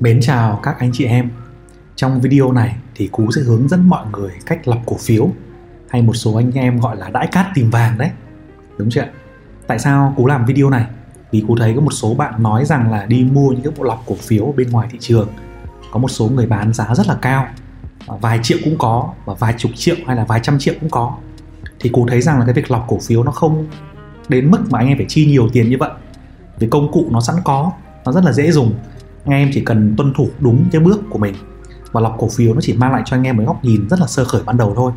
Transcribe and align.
Mến 0.00 0.20
chào 0.20 0.60
các 0.62 0.76
anh 0.78 0.90
chị 0.92 1.04
em. 1.04 1.30
Trong 1.96 2.20
video 2.20 2.52
này 2.52 2.76
thì 2.94 3.08
Cú 3.08 3.30
sẽ 3.30 3.42
hướng 3.42 3.68
dẫn 3.68 3.88
mọi 3.88 4.06
người 4.12 4.32
cách 4.46 4.68
lọc 4.68 4.78
cổ 4.86 4.96
phiếu 5.00 5.28
hay 5.88 6.02
một 6.02 6.12
số 6.12 6.34
anh 6.34 6.52
em 6.52 6.80
gọi 6.80 6.96
là 6.96 7.10
đãi 7.10 7.26
cát 7.26 7.46
tìm 7.54 7.70
vàng 7.70 7.98
đấy. 7.98 8.10
Đúng 8.78 8.90
chưa 8.90 9.00
ạ? 9.00 9.08
Tại 9.66 9.78
sao 9.78 10.14
Cú 10.16 10.26
làm 10.26 10.46
video 10.46 10.70
này? 10.70 10.86
Vì 11.30 11.44
Cú 11.48 11.56
thấy 11.56 11.72
có 11.76 11.80
một 11.80 11.90
số 11.90 12.14
bạn 12.14 12.42
nói 12.42 12.64
rằng 12.64 12.90
là 12.90 13.06
đi 13.06 13.24
mua 13.32 13.48
những 13.48 13.62
cái 13.62 13.72
bộ 13.76 13.84
lọc 13.84 14.02
cổ 14.06 14.14
phiếu 14.14 14.54
bên 14.56 14.70
ngoài 14.70 14.88
thị 14.90 14.98
trường, 15.00 15.28
có 15.92 15.98
một 15.98 16.08
số 16.08 16.28
người 16.28 16.46
bán 16.46 16.72
giá 16.72 16.94
rất 16.94 17.06
là 17.06 17.18
cao 17.22 17.46
vài 18.06 18.40
triệu 18.42 18.58
cũng 18.64 18.78
có 18.78 19.12
và 19.24 19.34
vài 19.34 19.54
chục 19.58 19.72
triệu 19.74 19.96
hay 20.06 20.16
là 20.16 20.24
vài 20.24 20.40
trăm 20.42 20.58
triệu 20.58 20.74
cũng 20.80 20.90
có 20.90 21.16
thì 21.80 21.90
Cú 21.90 22.06
thấy 22.08 22.20
rằng 22.20 22.38
là 22.38 22.44
cái 22.44 22.54
việc 22.54 22.70
lọc 22.70 22.84
cổ 22.88 22.98
phiếu 22.98 23.22
nó 23.22 23.32
không 23.32 23.66
đến 24.28 24.50
mức 24.50 24.60
mà 24.70 24.78
anh 24.78 24.88
em 24.88 24.96
phải 24.96 25.06
chi 25.08 25.26
nhiều 25.26 25.48
tiền 25.52 25.70
như 25.70 25.76
vậy 25.78 25.90
vì 26.58 26.68
công 26.70 26.92
cụ 26.92 27.06
nó 27.10 27.20
sẵn 27.20 27.36
có, 27.44 27.72
nó 28.04 28.12
rất 28.12 28.24
là 28.24 28.32
dễ 28.32 28.50
dùng 28.50 28.74
anh 29.24 29.32
em 29.32 29.50
chỉ 29.52 29.60
cần 29.60 29.94
tuân 29.96 30.12
thủ 30.14 30.28
đúng 30.40 30.64
cái 30.72 30.80
bước 30.80 31.00
của 31.10 31.18
mình. 31.18 31.34
Và 31.92 32.00
lọc 32.00 32.16
cổ 32.18 32.28
phiếu 32.28 32.54
nó 32.54 32.60
chỉ 32.60 32.72
mang 32.72 32.92
lại 32.92 33.02
cho 33.04 33.16
anh 33.16 33.22
em 33.22 33.36
một 33.36 33.44
góc 33.46 33.64
nhìn 33.64 33.88
rất 33.88 34.00
là 34.00 34.06
sơ 34.06 34.24
khởi 34.24 34.42
ban 34.46 34.56
đầu 34.56 34.72
thôi. 34.76 34.92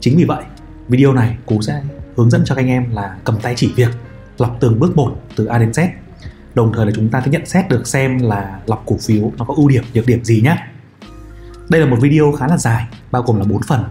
Chính 0.00 0.16
vì 0.16 0.24
vậy, 0.24 0.44
video 0.88 1.12
này 1.12 1.36
cú 1.46 1.62
sẽ 1.62 1.82
hướng 2.16 2.30
dẫn 2.30 2.42
cho 2.44 2.54
các 2.54 2.62
anh 2.62 2.68
em 2.68 2.90
là 2.90 3.16
cầm 3.24 3.38
tay 3.42 3.54
chỉ 3.56 3.72
việc, 3.76 3.90
lọc 4.38 4.56
từng 4.60 4.80
bước 4.80 4.96
một 4.96 5.16
từ 5.36 5.46
A 5.46 5.58
đến 5.58 5.70
Z. 5.70 5.88
Đồng 6.54 6.72
thời 6.74 6.86
là 6.86 6.92
chúng 6.94 7.08
ta 7.08 7.22
sẽ 7.24 7.30
nhận 7.30 7.46
xét 7.46 7.68
được 7.68 7.86
xem 7.86 8.18
là 8.18 8.60
lọc 8.66 8.82
cổ 8.86 8.96
phiếu 9.00 9.32
nó 9.38 9.44
có 9.44 9.54
ưu 9.56 9.68
điểm, 9.68 9.84
nhược 9.94 10.06
điểm 10.06 10.24
gì 10.24 10.40
nhé 10.44 10.56
đây 11.68 11.80
là 11.80 11.86
một 11.86 11.96
video 12.00 12.32
khá 12.32 12.46
là 12.46 12.56
dài, 12.56 12.86
bao 13.10 13.22
gồm 13.22 13.38
là 13.38 13.44
4 13.44 13.62
phần. 13.62 13.84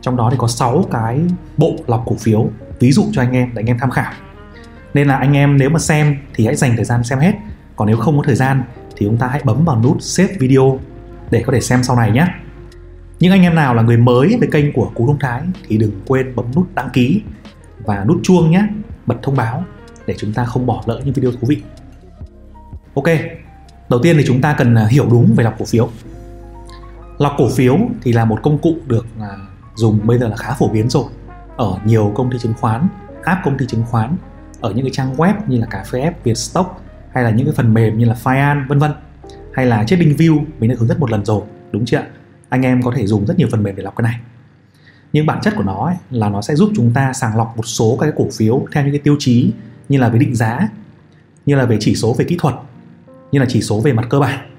Trong 0.00 0.16
đó 0.16 0.28
thì 0.30 0.36
có 0.40 0.48
6 0.48 0.84
cái 0.90 1.20
bộ 1.56 1.76
lọc 1.86 2.02
cổ 2.06 2.16
phiếu, 2.16 2.50
ví 2.80 2.92
dụ 2.92 3.04
cho 3.12 3.22
anh 3.22 3.32
em 3.32 3.50
để 3.54 3.62
anh 3.62 3.66
em 3.66 3.78
tham 3.78 3.90
khảo. 3.90 4.12
Nên 4.94 5.08
là 5.08 5.16
anh 5.16 5.32
em 5.32 5.58
nếu 5.58 5.70
mà 5.70 5.78
xem 5.78 6.16
thì 6.34 6.46
hãy 6.46 6.56
dành 6.56 6.76
thời 6.76 6.84
gian 6.84 7.04
xem 7.04 7.18
hết, 7.18 7.32
còn 7.76 7.88
nếu 7.88 7.96
không 7.96 8.16
có 8.16 8.22
thời 8.26 8.34
gian 8.34 8.62
thì 8.96 9.06
chúng 9.06 9.16
ta 9.16 9.26
hãy 9.26 9.40
bấm 9.44 9.64
vào 9.64 9.82
nút 9.82 10.02
save 10.02 10.34
video 10.40 10.78
để 11.30 11.42
có 11.46 11.52
thể 11.52 11.60
xem 11.60 11.82
sau 11.82 11.96
này 11.96 12.10
nhé 12.10 12.26
những 13.20 13.32
anh 13.32 13.42
em 13.42 13.54
nào 13.54 13.74
là 13.74 13.82
người 13.82 13.96
mới 13.96 14.36
với 14.38 14.48
kênh 14.52 14.72
của 14.72 14.90
Cú 14.94 15.06
Thông 15.06 15.18
Thái 15.18 15.42
thì 15.68 15.76
đừng 15.76 15.92
quên 16.06 16.36
bấm 16.36 16.46
nút 16.56 16.66
đăng 16.74 16.90
ký 16.92 17.22
và 17.84 18.04
nút 18.04 18.20
chuông 18.22 18.50
nhé, 18.50 18.68
bật 19.06 19.16
thông 19.22 19.36
báo 19.36 19.64
để 20.06 20.14
chúng 20.18 20.32
ta 20.32 20.44
không 20.44 20.66
bỏ 20.66 20.82
lỡ 20.86 21.00
những 21.04 21.14
video 21.14 21.32
thú 21.32 21.38
vị. 21.48 21.62
Ok, 22.94 23.04
đầu 23.88 24.00
tiên 24.02 24.16
thì 24.18 24.24
chúng 24.26 24.40
ta 24.40 24.54
cần 24.58 24.74
à, 24.74 24.86
hiểu 24.86 25.06
đúng 25.10 25.34
về 25.36 25.44
lọc 25.44 25.58
cổ 25.58 25.64
phiếu. 25.64 25.88
Lọc 27.18 27.34
cổ 27.38 27.48
phiếu 27.48 27.78
thì 28.02 28.12
là 28.12 28.24
một 28.24 28.38
công 28.42 28.58
cụ 28.58 28.76
được 28.86 29.06
à, 29.20 29.28
dùng 29.74 30.00
bây 30.04 30.18
giờ 30.18 30.28
là 30.28 30.36
khá 30.36 30.54
phổ 30.54 30.68
biến 30.68 30.90
rồi 30.90 31.04
ở 31.56 31.78
nhiều 31.84 32.12
công 32.14 32.30
ty 32.32 32.38
chứng 32.38 32.54
khoán, 32.60 32.88
app 33.24 33.40
công 33.44 33.58
ty 33.58 33.66
chứng 33.66 33.84
khoán, 33.90 34.16
ở 34.60 34.70
những 34.70 34.84
cái 34.84 34.92
trang 34.92 35.14
web 35.16 35.34
như 35.46 35.58
là 35.58 35.66
cà 35.66 35.84
phê 35.90 36.00
app, 36.00 36.24
Vietstock 36.24 36.82
hay 37.16 37.24
là 37.24 37.30
những 37.30 37.46
cái 37.46 37.54
phần 37.54 37.74
mềm 37.74 37.98
như 37.98 38.04
là 38.04 38.16
Fian 38.24 38.68
vân 38.68 38.78
vân 38.78 38.92
hay 39.52 39.66
là 39.66 39.82
TradingView 39.82 40.44
mình 40.58 40.70
đã 40.70 40.76
hướng 40.78 40.88
dẫn 40.88 41.00
một 41.00 41.10
lần 41.10 41.24
rồi 41.24 41.42
đúng 41.72 41.84
chưa 41.84 42.02
anh 42.48 42.62
em 42.62 42.82
có 42.82 42.92
thể 42.96 43.06
dùng 43.06 43.26
rất 43.26 43.38
nhiều 43.38 43.48
phần 43.50 43.62
mềm 43.62 43.76
để 43.76 43.82
lọc 43.82 43.96
cái 43.96 44.02
này. 44.02 44.20
Nhưng 45.12 45.26
bản 45.26 45.40
chất 45.42 45.54
của 45.56 45.62
nó 45.62 45.86
ấy, 45.86 45.96
là 46.10 46.28
nó 46.28 46.42
sẽ 46.42 46.54
giúp 46.54 46.70
chúng 46.76 46.92
ta 46.94 47.12
sàng 47.12 47.36
lọc 47.36 47.56
một 47.56 47.62
số 47.62 47.96
các 48.00 48.06
cái 48.06 48.14
cổ 48.16 48.28
phiếu 48.32 48.66
theo 48.72 48.84
những 48.84 48.92
cái 48.92 49.00
tiêu 49.04 49.16
chí 49.18 49.52
như 49.88 49.98
là 49.98 50.08
về 50.08 50.18
định 50.18 50.34
giá 50.34 50.68
như 51.46 51.54
là 51.54 51.64
về 51.64 51.76
chỉ 51.80 51.94
số 51.94 52.14
về 52.18 52.24
kỹ 52.24 52.36
thuật 52.38 52.54
như 53.32 53.38
là 53.38 53.46
chỉ 53.48 53.62
số 53.62 53.80
về 53.80 53.92
mặt 53.92 54.06
cơ 54.10 54.18
bản 54.18 54.50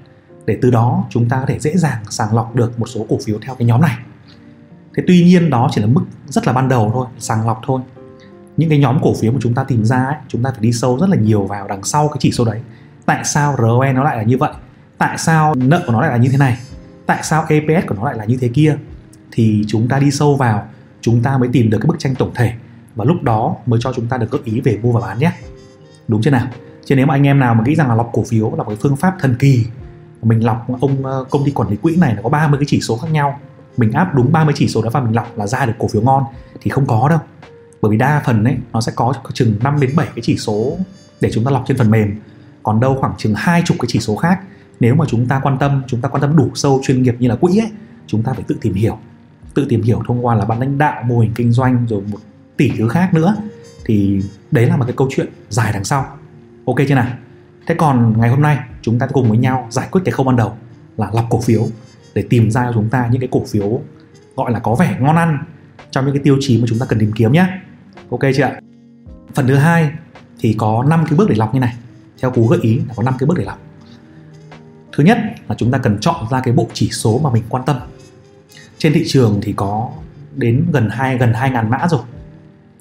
để 0.46 0.58
từ 0.62 0.70
đó 0.70 1.06
chúng 1.10 1.28
ta 1.28 1.40
có 1.40 1.46
thể 1.46 1.58
dễ 1.58 1.76
dàng 1.76 2.02
sàng 2.10 2.34
lọc 2.34 2.56
được 2.56 2.80
một 2.80 2.86
số 2.86 3.06
cổ 3.08 3.18
phiếu 3.26 3.38
theo 3.42 3.54
cái 3.54 3.66
nhóm 3.66 3.80
này. 3.80 3.96
Thế 4.96 5.02
tuy 5.06 5.24
nhiên 5.24 5.50
đó 5.50 5.68
chỉ 5.72 5.80
là 5.80 5.86
mức 5.86 6.02
rất 6.28 6.46
là 6.46 6.52
ban 6.52 6.68
đầu 6.68 6.90
thôi 6.94 7.06
sàng 7.18 7.46
lọc 7.46 7.60
thôi 7.66 7.80
những 8.58 8.70
cái 8.70 8.78
nhóm 8.78 8.98
cổ 9.02 9.14
phiếu 9.14 9.32
mà 9.32 9.38
chúng 9.42 9.54
ta 9.54 9.64
tìm 9.64 9.84
ra 9.84 10.04
ấy, 10.04 10.14
chúng 10.28 10.42
ta 10.42 10.50
phải 10.50 10.60
đi 10.60 10.72
sâu 10.72 10.98
rất 10.98 11.08
là 11.08 11.16
nhiều 11.16 11.46
vào 11.46 11.68
đằng 11.68 11.84
sau 11.84 12.08
cái 12.08 12.16
chỉ 12.20 12.32
số 12.32 12.44
đấy. 12.44 12.60
Tại 13.06 13.24
sao 13.24 13.56
ROE 13.58 13.92
nó 13.92 14.04
lại 14.04 14.16
là 14.16 14.22
như 14.22 14.38
vậy? 14.38 14.52
Tại 14.98 15.18
sao 15.18 15.54
nợ 15.54 15.82
của 15.86 15.92
nó 15.92 16.00
lại 16.00 16.10
là 16.10 16.16
như 16.16 16.28
thế 16.28 16.38
này? 16.38 16.58
Tại 17.06 17.22
sao 17.22 17.44
EPS 17.48 17.86
của 17.86 17.94
nó 17.94 18.04
lại 18.04 18.16
là 18.16 18.24
như 18.24 18.36
thế 18.40 18.48
kia? 18.48 18.76
Thì 19.32 19.64
chúng 19.68 19.88
ta 19.88 19.98
đi 19.98 20.10
sâu 20.10 20.36
vào 20.36 20.68
chúng 21.00 21.22
ta 21.22 21.38
mới 21.38 21.48
tìm 21.52 21.70
được 21.70 21.78
cái 21.80 21.86
bức 21.86 21.98
tranh 21.98 22.14
tổng 22.14 22.30
thể. 22.34 22.52
Và 22.94 23.04
lúc 23.04 23.22
đó 23.22 23.56
mới 23.66 23.80
cho 23.82 23.92
chúng 23.92 24.06
ta 24.06 24.16
được 24.16 24.30
gợi 24.30 24.40
ý 24.44 24.60
về 24.60 24.78
mua 24.82 24.92
và 24.92 25.00
bán 25.00 25.18
nhé. 25.18 25.32
Đúng 26.08 26.22
chưa 26.22 26.30
nào? 26.30 26.46
Chứ 26.84 26.96
nếu 26.96 27.06
mà 27.06 27.14
anh 27.14 27.26
em 27.26 27.38
nào 27.38 27.54
mà 27.54 27.64
nghĩ 27.66 27.74
rằng 27.74 27.88
là 27.88 27.94
lọc 27.94 28.10
cổ 28.12 28.24
phiếu 28.28 28.50
là 28.50 28.56
một 28.56 28.68
cái 28.68 28.76
phương 28.80 28.96
pháp 28.96 29.16
thần 29.20 29.36
kỳ 29.38 29.66
mình 30.22 30.44
lọc 30.44 30.66
ông 30.80 31.06
ờ, 31.06 31.24
công 31.30 31.44
ty 31.44 31.50
quản 31.50 31.68
lý 31.68 31.76
quỹ 31.76 31.96
này 31.96 32.14
là 32.14 32.22
có 32.22 32.28
30 32.28 32.58
cái 32.60 32.66
chỉ 32.68 32.80
số 32.80 32.96
khác 32.96 33.08
nhau 33.10 33.40
mình 33.76 33.92
áp 33.92 34.14
đúng 34.14 34.32
30 34.32 34.54
chỉ 34.56 34.68
số 34.68 34.82
đó 34.82 34.90
và 34.92 35.00
mình 35.00 35.14
lọc 35.14 35.38
là 35.38 35.46
ra 35.46 35.66
được 35.66 35.72
cổ 35.78 35.88
phiếu 35.88 36.02
ngon 36.02 36.24
thì 36.60 36.70
không 36.70 36.86
có 36.86 37.08
đâu 37.08 37.18
bởi 37.82 37.90
vì 37.90 37.96
đa 37.96 38.22
phần 38.26 38.44
ấy, 38.44 38.56
nó 38.72 38.80
sẽ 38.80 38.92
có 38.96 39.14
chừng 39.34 39.54
5 39.62 39.80
đến 39.80 39.90
7 39.96 40.06
cái 40.06 40.22
chỉ 40.22 40.36
số 40.36 40.78
để 41.20 41.30
chúng 41.32 41.44
ta 41.44 41.50
lọc 41.50 41.64
trên 41.66 41.76
phần 41.76 41.90
mềm. 41.90 42.16
Còn 42.62 42.80
đâu 42.80 42.96
khoảng 43.00 43.14
chừng 43.18 43.34
hai 43.36 43.62
chục 43.64 43.76
cái 43.80 43.86
chỉ 43.88 44.00
số 44.00 44.16
khác. 44.16 44.40
Nếu 44.80 44.94
mà 44.94 45.04
chúng 45.08 45.26
ta 45.26 45.40
quan 45.42 45.58
tâm, 45.58 45.82
chúng 45.86 46.00
ta 46.00 46.08
quan 46.08 46.20
tâm 46.20 46.36
đủ 46.36 46.50
sâu 46.54 46.80
chuyên 46.84 47.02
nghiệp 47.02 47.14
như 47.18 47.28
là 47.28 47.36
quỹ 47.36 47.58
ấy, 47.58 47.70
chúng 48.06 48.22
ta 48.22 48.32
phải 48.32 48.44
tự 48.46 48.56
tìm 48.60 48.74
hiểu. 48.74 48.98
Tự 49.54 49.66
tìm 49.68 49.82
hiểu 49.82 50.02
thông 50.08 50.26
qua 50.26 50.34
là 50.34 50.44
bạn 50.44 50.58
lãnh 50.58 50.78
đạo, 50.78 51.02
mô 51.02 51.18
hình 51.18 51.32
kinh 51.34 51.52
doanh, 51.52 51.86
rồi 51.88 52.02
một 52.12 52.18
tỷ 52.56 52.72
thứ 52.78 52.88
khác 52.88 53.14
nữa. 53.14 53.36
Thì 53.84 54.22
đấy 54.50 54.66
là 54.66 54.76
một 54.76 54.84
cái 54.84 54.94
câu 54.96 55.08
chuyện 55.10 55.28
dài 55.48 55.72
đằng 55.72 55.84
sau. 55.84 56.06
Ok 56.64 56.76
chưa 56.88 56.94
nào? 56.94 57.06
Thế 57.66 57.74
còn 57.74 58.20
ngày 58.20 58.30
hôm 58.30 58.42
nay, 58.42 58.58
chúng 58.82 58.98
ta 58.98 59.06
cùng 59.06 59.28
với 59.28 59.38
nhau 59.38 59.66
giải 59.70 59.88
quyết 59.90 60.00
cái 60.04 60.12
khâu 60.12 60.26
ban 60.26 60.36
đầu 60.36 60.52
là 60.96 61.10
lọc 61.12 61.26
cổ 61.30 61.40
phiếu, 61.40 61.66
để 62.14 62.24
tìm 62.30 62.50
ra 62.50 62.64
cho 62.64 62.72
chúng 62.72 62.88
ta 62.88 63.08
những 63.10 63.20
cái 63.20 63.28
cổ 63.32 63.44
phiếu 63.48 63.80
gọi 64.36 64.52
là 64.52 64.58
có 64.58 64.74
vẻ 64.74 64.96
ngon 65.00 65.16
ăn 65.16 65.38
trong 65.90 66.04
những 66.04 66.14
cái 66.14 66.22
tiêu 66.24 66.36
chí 66.40 66.60
mà 66.60 66.66
chúng 66.68 66.78
ta 66.78 66.86
cần 66.86 66.98
tìm 66.98 67.12
kiếm 67.12 67.32
nhé 67.32 67.46
ok 68.10 68.20
chưa 68.36 68.42
ạ? 68.42 68.60
Phần 69.34 69.46
thứ 69.46 69.54
hai 69.54 69.90
thì 70.38 70.54
có 70.58 70.84
5 70.88 71.04
cái 71.08 71.16
bước 71.18 71.28
để 71.28 71.36
lọc 71.36 71.54
như 71.54 71.60
này. 71.60 71.74
Theo 72.20 72.30
cú 72.30 72.46
gợi 72.46 72.58
ý 72.62 72.76
là 72.76 72.94
có 72.96 73.02
5 73.02 73.14
cái 73.18 73.26
bước 73.26 73.38
để 73.38 73.44
lọc. 73.44 73.58
Thứ 74.92 75.04
nhất 75.04 75.18
là 75.48 75.54
chúng 75.58 75.70
ta 75.70 75.78
cần 75.78 75.98
chọn 76.00 76.24
ra 76.30 76.40
cái 76.40 76.54
bộ 76.54 76.66
chỉ 76.72 76.88
số 76.90 77.18
mà 77.18 77.30
mình 77.30 77.42
quan 77.48 77.64
tâm. 77.66 77.76
Trên 78.78 78.92
thị 78.92 79.04
trường 79.06 79.40
thì 79.42 79.52
có 79.52 79.90
đến 80.34 80.66
gần 80.72 80.88
hai 80.90 81.18
gần 81.18 81.32
hai 81.32 81.50
ngàn 81.50 81.70
mã 81.70 81.86
rồi. 81.90 82.00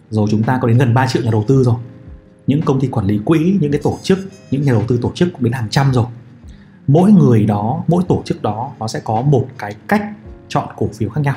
Rồi 0.10 0.28
chúng 0.32 0.44
ta 0.44 0.60
có 0.62 0.68
đến 0.68 0.78
gần 0.78 0.94
3 0.94 1.08
triệu 1.08 1.24
nhà 1.24 1.32
đầu 1.32 1.46
tư 1.48 1.64
rồi. 1.64 1.76
Những 2.48 2.62
công 2.62 2.82
ty 2.82 2.88
quản 2.88 3.06
lý 3.06 3.20
quỹ, 3.26 3.58
những 3.62 3.72
cái 3.72 3.82
tổ 3.84 4.00
chức, 4.04 4.20
những 4.52 4.62
nhà 4.62 4.72
đầu 4.72 4.84
tư 4.88 5.00
tổ 5.02 5.12
chức 5.16 5.30
cũng 5.34 5.44
đến 5.44 5.54
hàng 5.54 5.70
trăm 5.70 5.94
rồi. 5.94 6.06
Mỗi 6.88 7.12
người 7.12 7.46
đó, 7.46 7.84
mỗi 7.88 8.04
tổ 8.08 8.22
chức 8.26 8.42
đó, 8.42 8.72
nó 8.80 8.88
sẽ 8.88 9.00
có 9.00 9.22
một 9.22 9.48
cái 9.58 9.76
cách 9.88 10.04
chọn 10.48 10.68
cổ 10.78 10.90
phiếu 10.94 11.10
khác 11.10 11.22
nhau. 11.22 11.36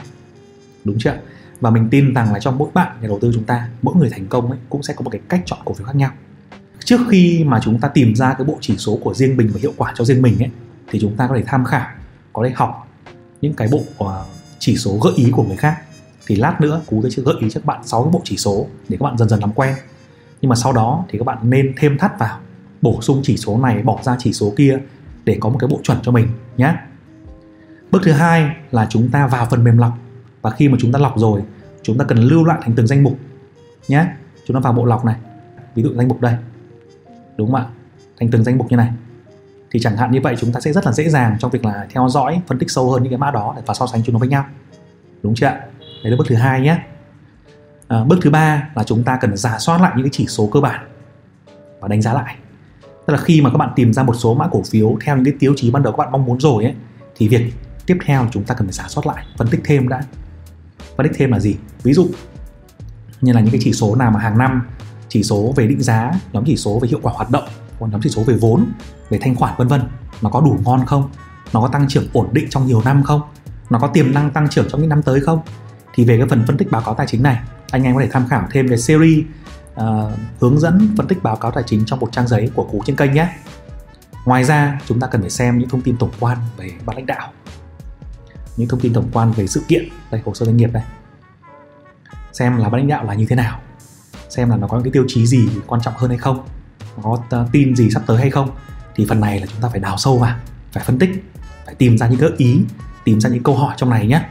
Đúng 0.84 0.96
chưa 0.98 1.16
và 1.60 1.70
mình 1.70 1.88
tin 1.90 2.14
rằng 2.14 2.32
là 2.32 2.38
trong 2.38 2.58
mỗi 2.58 2.70
bạn, 2.74 2.96
nhà 3.00 3.08
đầu 3.08 3.18
tư 3.20 3.30
chúng 3.34 3.44
ta, 3.44 3.68
mỗi 3.82 3.94
người 3.96 4.10
thành 4.10 4.26
công 4.26 4.50
ấy, 4.50 4.58
cũng 4.68 4.82
sẽ 4.82 4.94
có 4.94 5.02
một 5.02 5.10
cái 5.10 5.20
cách 5.28 5.42
chọn 5.46 5.58
cổ 5.64 5.72
phiếu 5.72 5.86
khác 5.86 5.96
nhau. 5.96 6.10
Trước 6.84 7.00
khi 7.10 7.44
mà 7.44 7.60
chúng 7.62 7.80
ta 7.80 7.88
tìm 7.88 8.14
ra 8.14 8.34
cái 8.34 8.44
bộ 8.44 8.58
chỉ 8.60 8.76
số 8.76 8.98
của 9.02 9.14
riêng 9.14 9.36
mình 9.36 9.50
và 9.52 9.60
hiệu 9.62 9.72
quả 9.76 9.92
cho 9.96 10.04
riêng 10.04 10.22
mình 10.22 10.42
ấy, 10.42 10.50
thì 10.90 10.98
chúng 11.00 11.16
ta 11.16 11.26
có 11.26 11.36
thể 11.36 11.42
tham 11.46 11.64
khảo, 11.64 11.86
có 12.32 12.44
thể 12.44 12.52
học 12.54 12.88
những 13.40 13.54
cái 13.54 13.68
bộ 13.72 13.82
ờ, 13.98 14.24
chỉ 14.58 14.76
số 14.76 14.98
gợi 15.02 15.12
ý 15.16 15.30
của 15.32 15.42
người 15.42 15.56
khác. 15.56 15.76
Thì 16.26 16.36
lát 16.36 16.60
nữa, 16.60 16.80
cú 16.86 17.02
sẽ 17.10 17.22
gợi 17.22 17.34
ý 17.40 17.50
cho 17.50 17.60
các 17.60 17.66
bạn 17.66 17.86
6 17.86 18.02
cái 18.02 18.10
bộ 18.12 18.20
chỉ 18.24 18.36
số 18.36 18.66
để 18.88 18.96
các 19.00 19.04
bạn 19.04 19.18
dần 19.18 19.28
dần 19.28 19.40
làm 19.40 19.52
quen. 19.52 19.74
Nhưng 20.40 20.48
mà 20.48 20.56
sau 20.56 20.72
đó 20.72 21.04
thì 21.08 21.18
các 21.18 21.24
bạn 21.24 21.38
nên 21.42 21.72
thêm 21.76 21.98
thắt 21.98 22.18
vào, 22.18 22.38
bổ 22.82 23.02
sung 23.02 23.20
chỉ 23.24 23.36
số 23.36 23.58
này, 23.58 23.82
bỏ 23.82 24.00
ra 24.02 24.16
chỉ 24.18 24.32
số 24.32 24.52
kia 24.56 24.78
để 25.24 25.36
có 25.40 25.48
một 25.48 25.56
cái 25.60 25.68
bộ 25.68 25.80
chuẩn 25.82 25.98
cho 26.02 26.12
mình 26.12 26.28
nhé 26.56 26.74
bước 27.90 28.02
thứ 28.04 28.12
hai 28.12 28.56
là 28.70 28.86
chúng 28.90 29.10
ta 29.10 29.26
vào 29.26 29.46
phần 29.50 29.64
mềm 29.64 29.78
lọc 29.78 29.92
và 30.42 30.50
khi 30.50 30.68
mà 30.68 30.76
chúng 30.80 30.92
ta 30.92 30.98
lọc 30.98 31.18
rồi 31.18 31.42
chúng 31.82 31.98
ta 31.98 32.04
cần 32.04 32.18
lưu 32.18 32.44
lại 32.44 32.58
thành 32.62 32.74
từng 32.74 32.86
danh 32.86 33.02
mục 33.02 33.18
nhé. 33.88 34.06
Chúng 34.46 34.54
ta 34.54 34.60
vào 34.60 34.72
bộ 34.72 34.84
lọc 34.84 35.04
này 35.04 35.16
ví 35.74 35.82
dụ 35.82 35.94
danh 35.94 36.08
mục 36.08 36.20
đây. 36.20 36.34
Đúng 37.36 37.52
không 37.52 37.60
ạ? 37.60 37.66
Thành 38.20 38.30
từng 38.30 38.44
danh 38.44 38.58
mục 38.58 38.66
như 38.70 38.76
này. 38.76 38.90
Thì 39.70 39.80
chẳng 39.80 39.96
hạn 39.96 40.10
như 40.10 40.20
vậy 40.20 40.36
chúng 40.38 40.52
ta 40.52 40.60
sẽ 40.60 40.72
rất 40.72 40.86
là 40.86 40.92
dễ 40.92 41.08
dàng 41.08 41.36
trong 41.40 41.50
việc 41.50 41.64
là 41.64 41.86
theo 41.90 42.08
dõi 42.08 42.40
phân 42.46 42.58
tích 42.58 42.70
sâu 42.70 42.90
hơn 42.90 43.02
những 43.02 43.10
cái 43.10 43.18
mã 43.18 43.30
đó 43.30 43.56
và 43.66 43.74
so 43.74 43.86
sánh 43.86 44.02
chúng 44.02 44.12
nó 44.12 44.18
với 44.18 44.28
nhau. 44.28 44.44
Đúng 45.22 45.34
chưa 45.34 45.46
ạ? 45.46 45.60
Đấy 45.80 46.10
là 46.10 46.16
bước 46.16 46.24
thứ 46.28 46.34
hai 46.34 46.60
nhé. 46.60 46.78
À, 47.88 48.04
bước 48.04 48.18
thứ 48.22 48.30
ba 48.30 48.70
là 48.74 48.84
chúng 48.84 49.04
ta 49.04 49.18
cần 49.20 49.36
giả 49.36 49.58
soát 49.58 49.80
lại 49.80 49.92
những 49.96 50.04
cái 50.04 50.10
chỉ 50.12 50.26
số 50.26 50.48
cơ 50.52 50.60
bản 50.60 50.86
và 51.80 51.88
đánh 51.88 52.02
giá 52.02 52.12
lại. 52.12 52.36
Tức 53.06 53.12
là 53.12 53.18
khi 53.18 53.40
mà 53.42 53.50
các 53.50 53.56
bạn 53.56 53.72
tìm 53.76 53.92
ra 53.92 54.02
một 54.02 54.14
số 54.14 54.34
mã 54.34 54.48
cổ 54.50 54.62
phiếu 54.70 54.96
theo 55.04 55.16
những 55.16 55.24
cái 55.24 55.34
tiêu 55.38 55.52
chí 55.56 55.70
ban 55.70 55.82
đầu 55.82 55.92
các 55.92 55.98
bạn 55.98 56.12
mong 56.12 56.24
muốn 56.24 56.40
rồi 56.40 56.64
ấy 56.64 56.74
thì 57.16 57.28
việc 57.28 57.52
tiếp 57.86 57.98
theo 58.04 58.26
chúng 58.32 58.44
ta 58.44 58.54
cần 58.54 58.66
phải 58.66 58.72
giả 58.72 58.84
soát 58.88 59.06
lại 59.06 59.24
phân 59.36 59.48
tích 59.48 59.60
thêm 59.64 59.88
đã 59.88 60.02
và 61.02 61.08
tích 61.08 61.18
thêm 61.18 61.32
là 61.32 61.40
gì? 61.40 61.56
Ví 61.82 61.92
dụ 61.92 62.08
như 63.20 63.32
là 63.32 63.40
những 63.40 63.50
cái 63.50 63.60
chỉ 63.64 63.72
số 63.72 63.94
nào 63.94 64.10
mà 64.10 64.20
hàng 64.20 64.38
năm 64.38 64.62
chỉ 65.08 65.22
số 65.22 65.52
về 65.56 65.66
định 65.66 65.82
giá 65.82 66.12
nhóm 66.32 66.44
chỉ 66.46 66.56
số 66.56 66.78
về 66.78 66.88
hiệu 66.88 67.00
quả 67.02 67.12
hoạt 67.16 67.30
động 67.30 67.44
còn 67.80 67.90
nhóm 67.90 68.00
chỉ 68.02 68.10
số 68.10 68.22
về 68.22 68.34
vốn 68.34 68.66
về 69.10 69.18
thanh 69.22 69.36
khoản 69.36 69.54
vân 69.58 69.68
vân 69.68 69.82
nó 70.22 70.30
có 70.30 70.40
đủ 70.40 70.58
ngon 70.64 70.86
không? 70.86 71.10
Nó 71.52 71.60
có 71.60 71.68
tăng 71.68 71.88
trưởng 71.88 72.08
ổn 72.12 72.28
định 72.32 72.46
trong 72.50 72.66
nhiều 72.66 72.82
năm 72.84 73.02
không? 73.02 73.20
Nó 73.70 73.78
có 73.78 73.86
tiềm 73.86 74.14
năng 74.14 74.30
tăng 74.30 74.48
trưởng 74.48 74.68
trong 74.70 74.80
những 74.80 74.90
năm 74.90 75.02
tới 75.02 75.20
không? 75.20 75.40
Thì 75.94 76.04
về 76.04 76.18
cái 76.18 76.26
phần 76.28 76.44
phân 76.46 76.56
tích 76.56 76.70
báo 76.70 76.82
cáo 76.82 76.94
tài 76.94 77.06
chính 77.06 77.22
này 77.22 77.40
anh 77.70 77.82
em 77.82 77.94
có 77.94 78.00
thể 78.00 78.08
tham 78.12 78.28
khảo 78.28 78.48
thêm 78.50 78.66
về 78.66 78.76
series 78.76 79.24
uh, 79.74 79.84
hướng 80.40 80.60
dẫn 80.60 80.94
phân 80.96 81.06
tích 81.06 81.22
báo 81.22 81.36
cáo 81.36 81.50
tài 81.50 81.64
chính 81.66 81.84
trong 81.86 82.00
một 82.00 82.12
trang 82.12 82.28
giấy 82.28 82.50
của 82.54 82.64
cú 82.64 82.82
trên 82.86 82.96
kênh 82.96 83.12
nhé. 83.12 83.28
Ngoài 84.24 84.44
ra 84.44 84.80
chúng 84.86 85.00
ta 85.00 85.06
cần 85.06 85.20
phải 85.20 85.30
xem 85.30 85.58
những 85.58 85.68
thông 85.68 85.80
tin 85.80 85.96
tổng 85.96 86.10
quan 86.20 86.38
về 86.56 86.70
ban 86.86 86.96
lãnh 86.96 87.06
đạo 87.06 87.32
những 88.56 88.68
thông 88.68 88.80
tin 88.80 88.92
tổng 88.92 89.08
quan 89.12 89.32
về 89.32 89.46
sự 89.46 89.62
kiện 89.68 89.88
đây 90.10 90.20
hồ 90.24 90.34
sơ 90.34 90.46
doanh 90.46 90.56
nghiệp 90.56 90.70
đây 90.72 90.82
xem 92.32 92.56
là 92.56 92.68
ban 92.68 92.80
lãnh 92.80 92.88
đạo 92.88 93.04
là 93.04 93.14
như 93.14 93.26
thế 93.26 93.36
nào. 93.36 93.60
Xem 94.28 94.50
là 94.50 94.56
nó 94.56 94.66
có 94.66 94.76
những 94.76 94.84
cái 94.84 94.92
tiêu 94.92 95.04
chí 95.08 95.26
gì 95.26 95.48
quan 95.66 95.80
trọng 95.80 95.94
hơn 95.96 96.10
hay 96.10 96.18
không. 96.18 96.44
Nó 96.96 97.02
có 97.02 97.18
ờ, 97.30 97.48
tin 97.52 97.76
gì 97.76 97.90
sắp 97.90 98.02
tới 98.06 98.18
hay 98.18 98.30
không. 98.30 98.50
Thì 98.94 99.06
phần 99.08 99.20
này 99.20 99.40
là 99.40 99.46
chúng 99.46 99.60
ta 99.62 99.68
phải 99.68 99.80
đào 99.80 99.96
sâu 99.96 100.18
vào 100.18 100.36
phải 100.72 100.84
phân 100.84 100.98
tích 100.98 101.10
phải 101.66 101.74
tìm 101.74 101.98
ra 101.98 102.08
những 102.08 102.20
gợi 102.20 102.32
ý 102.36 102.60
tìm 103.04 103.20
ra 103.20 103.30
những 103.30 103.42
câu 103.42 103.56
hỏi 103.56 103.74
trong 103.78 103.90
này 103.90 104.06
nhé 104.06 104.22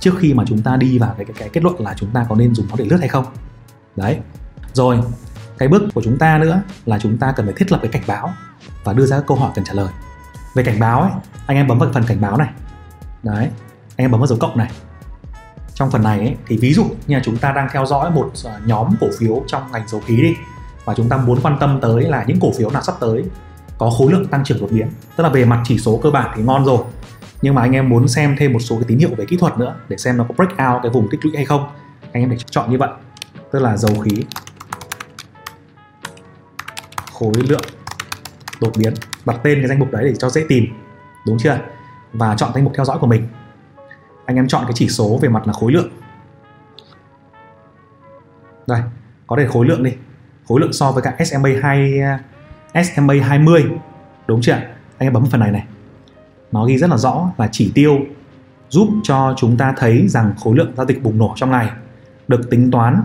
trước 0.00 0.14
khi 0.18 0.34
mà 0.34 0.44
chúng 0.46 0.62
ta 0.62 0.76
đi 0.76 0.98
vào 0.98 1.14
cái, 1.16 1.24
cái, 1.24 1.34
cái 1.38 1.48
kết 1.48 1.62
luận 1.62 1.80
là 1.80 1.94
chúng 1.96 2.10
ta 2.10 2.26
có 2.28 2.36
nên 2.36 2.54
dùng 2.54 2.66
nó 2.68 2.76
để 2.78 2.84
lướt 2.84 2.96
hay 3.00 3.08
không. 3.08 3.24
Đấy. 3.96 4.18
Rồi 4.72 5.00
cái 5.58 5.68
bước 5.68 5.82
của 5.94 6.02
chúng 6.02 6.18
ta 6.18 6.38
nữa 6.38 6.62
là 6.86 6.98
chúng 6.98 7.18
ta 7.18 7.32
cần 7.36 7.46
phải 7.46 7.54
thiết 7.56 7.72
lập 7.72 7.78
cái 7.82 7.90
cảnh 7.90 8.02
báo 8.06 8.32
và 8.84 8.92
đưa 8.92 9.06
ra 9.06 9.16
các 9.16 9.26
câu 9.26 9.36
hỏi 9.36 9.52
cần 9.54 9.64
trả 9.64 9.72
lời. 9.72 9.88
Về 10.54 10.64
cảnh 10.64 10.80
báo 10.80 11.00
ấy 11.00 11.10
anh 11.46 11.56
em 11.56 11.68
bấm 11.68 11.78
vào 11.78 11.90
phần 11.92 12.04
cảnh 12.04 12.20
báo 12.20 12.36
này 12.36 12.48
đấy 13.22 13.48
anh 13.96 14.04
em 14.04 14.10
bấm 14.10 14.20
vào 14.20 14.26
dấu 14.26 14.38
cộng 14.38 14.58
này. 14.58 14.70
Trong 15.74 15.90
phần 15.90 16.02
này 16.02 16.18
ấy, 16.18 16.36
thì 16.46 16.58
ví 16.58 16.72
dụ 16.72 16.84
như 17.06 17.16
là 17.16 17.22
chúng 17.24 17.36
ta 17.36 17.52
đang 17.52 17.68
theo 17.72 17.86
dõi 17.86 18.10
một 18.10 18.32
à, 18.44 18.60
nhóm 18.66 18.94
cổ 19.00 19.06
phiếu 19.18 19.42
trong 19.46 19.72
ngành 19.72 19.88
dầu 19.88 20.00
khí 20.06 20.16
đi 20.16 20.34
và 20.84 20.94
chúng 20.94 21.08
ta 21.08 21.16
muốn 21.16 21.40
quan 21.42 21.56
tâm 21.60 21.78
tới 21.82 22.02
là 22.02 22.24
những 22.26 22.40
cổ 22.40 22.52
phiếu 22.58 22.70
nào 22.70 22.82
sắp 22.82 22.94
tới 23.00 23.24
có 23.78 23.90
khối 23.90 24.12
lượng 24.12 24.26
tăng 24.26 24.44
trưởng 24.44 24.60
đột 24.60 24.70
biến. 24.70 24.88
Tức 25.16 25.24
là 25.24 25.30
về 25.30 25.44
mặt 25.44 25.62
chỉ 25.64 25.78
số 25.78 26.00
cơ 26.02 26.10
bản 26.10 26.32
thì 26.36 26.42
ngon 26.42 26.64
rồi 26.64 26.84
nhưng 27.42 27.54
mà 27.54 27.62
anh 27.62 27.72
em 27.72 27.88
muốn 27.88 28.08
xem 28.08 28.36
thêm 28.38 28.52
một 28.52 28.58
số 28.58 28.76
cái 28.76 28.84
tín 28.88 28.98
hiệu 28.98 29.10
về 29.16 29.24
kỹ 29.24 29.36
thuật 29.36 29.58
nữa 29.58 29.76
để 29.88 29.96
xem 29.96 30.16
nó 30.16 30.24
có 30.28 30.34
break 30.34 30.50
out 30.50 30.82
cái 30.82 30.92
vùng 30.92 31.08
tích 31.10 31.24
lũy 31.24 31.36
hay 31.36 31.44
không 31.44 31.68
anh 32.12 32.22
em 32.22 32.28
phải 32.28 32.38
chọn 32.50 32.70
như 32.70 32.78
vậy. 32.78 32.90
Tức 33.52 33.58
là 33.58 33.76
dầu 33.76 34.00
khí 34.00 34.24
khối 37.12 37.32
lượng 37.48 37.64
đột 38.60 38.72
biến. 38.76 38.94
Đặt 39.24 39.36
tên 39.42 39.58
cái 39.58 39.68
danh 39.68 39.78
mục 39.78 39.90
đấy 39.90 40.04
để 40.04 40.14
cho 40.14 40.28
dễ 40.28 40.44
tìm 40.48 40.66
đúng 41.26 41.38
chưa? 41.38 41.58
Và 42.12 42.34
chọn 42.36 42.50
danh 42.54 42.64
mục 42.64 42.72
theo 42.76 42.84
dõi 42.84 42.98
của 42.98 43.06
mình. 43.06 43.26
Anh 44.26 44.36
em 44.36 44.48
chọn 44.48 44.64
cái 44.64 44.72
chỉ 44.74 44.88
số 44.88 45.18
về 45.22 45.28
mặt 45.28 45.46
là 45.46 45.52
khối 45.52 45.72
lượng. 45.72 45.88
Đây, 48.66 48.80
có 49.26 49.36
thể 49.36 49.46
khối 49.46 49.66
lượng 49.66 49.82
đi. 49.82 49.92
Khối 50.48 50.60
lượng 50.60 50.72
so 50.72 50.92
với 50.92 51.02
cả 51.02 51.24
SMA 51.24 51.50
2 51.62 52.00
SMA 52.84 53.14
20 53.22 53.64
đúng 54.26 54.40
chưa 54.40 54.52
anh 54.52 54.66
em 54.98 55.12
bấm 55.12 55.26
phần 55.26 55.40
này 55.40 55.50
này. 55.50 55.64
Nó 56.52 56.64
ghi 56.64 56.78
rất 56.78 56.90
là 56.90 56.96
rõ 56.96 57.30
là 57.38 57.48
chỉ 57.52 57.72
tiêu 57.74 57.98
giúp 58.68 58.88
cho 59.02 59.34
chúng 59.36 59.56
ta 59.56 59.74
thấy 59.76 60.08
rằng 60.08 60.32
khối 60.44 60.56
lượng 60.56 60.72
giao 60.76 60.86
dịch 60.86 61.02
bùng 61.02 61.18
nổ 61.18 61.32
trong 61.36 61.50
ngày 61.50 61.70
được 62.28 62.50
tính 62.50 62.70
toán 62.70 63.02